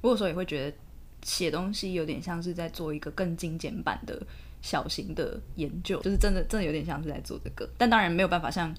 [0.00, 0.76] 我有时候也会觉得
[1.22, 4.26] 写东西有点像是在做一个更精简版的
[4.62, 8.74] 小型的研究，就是真的真的有点像是在做这个，但当然没有办法像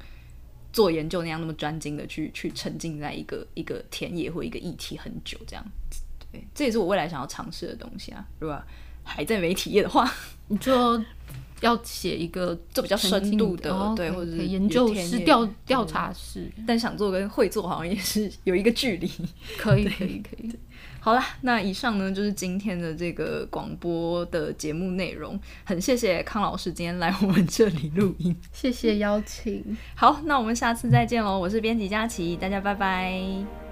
[0.74, 5.66] 做研究那样那么专精的去去沉浸在一个一个田野或一个议题很久这样。
[6.32, 8.66] 对，这也是我未来想要尝试的东西啊，是吧？
[9.10, 10.10] 还在媒体业的话，
[10.48, 11.04] 你就
[11.62, 16.50] 要写一个做比较深度的，对，或者是研究室调调查室。
[16.66, 19.12] 但想做跟会做好像也是有一个距离。
[19.58, 20.50] 可以，可以，可以。
[21.02, 25.40] 好了，那以上呢就是今天的这个广播的节目内容。
[25.64, 29.78] 很谢谢康老师今天来我们这里录音， 谢谢邀请。
[29.96, 31.40] 好，那我们下次再见喽！
[31.40, 33.69] 我是编辑佳琪，大家拜拜。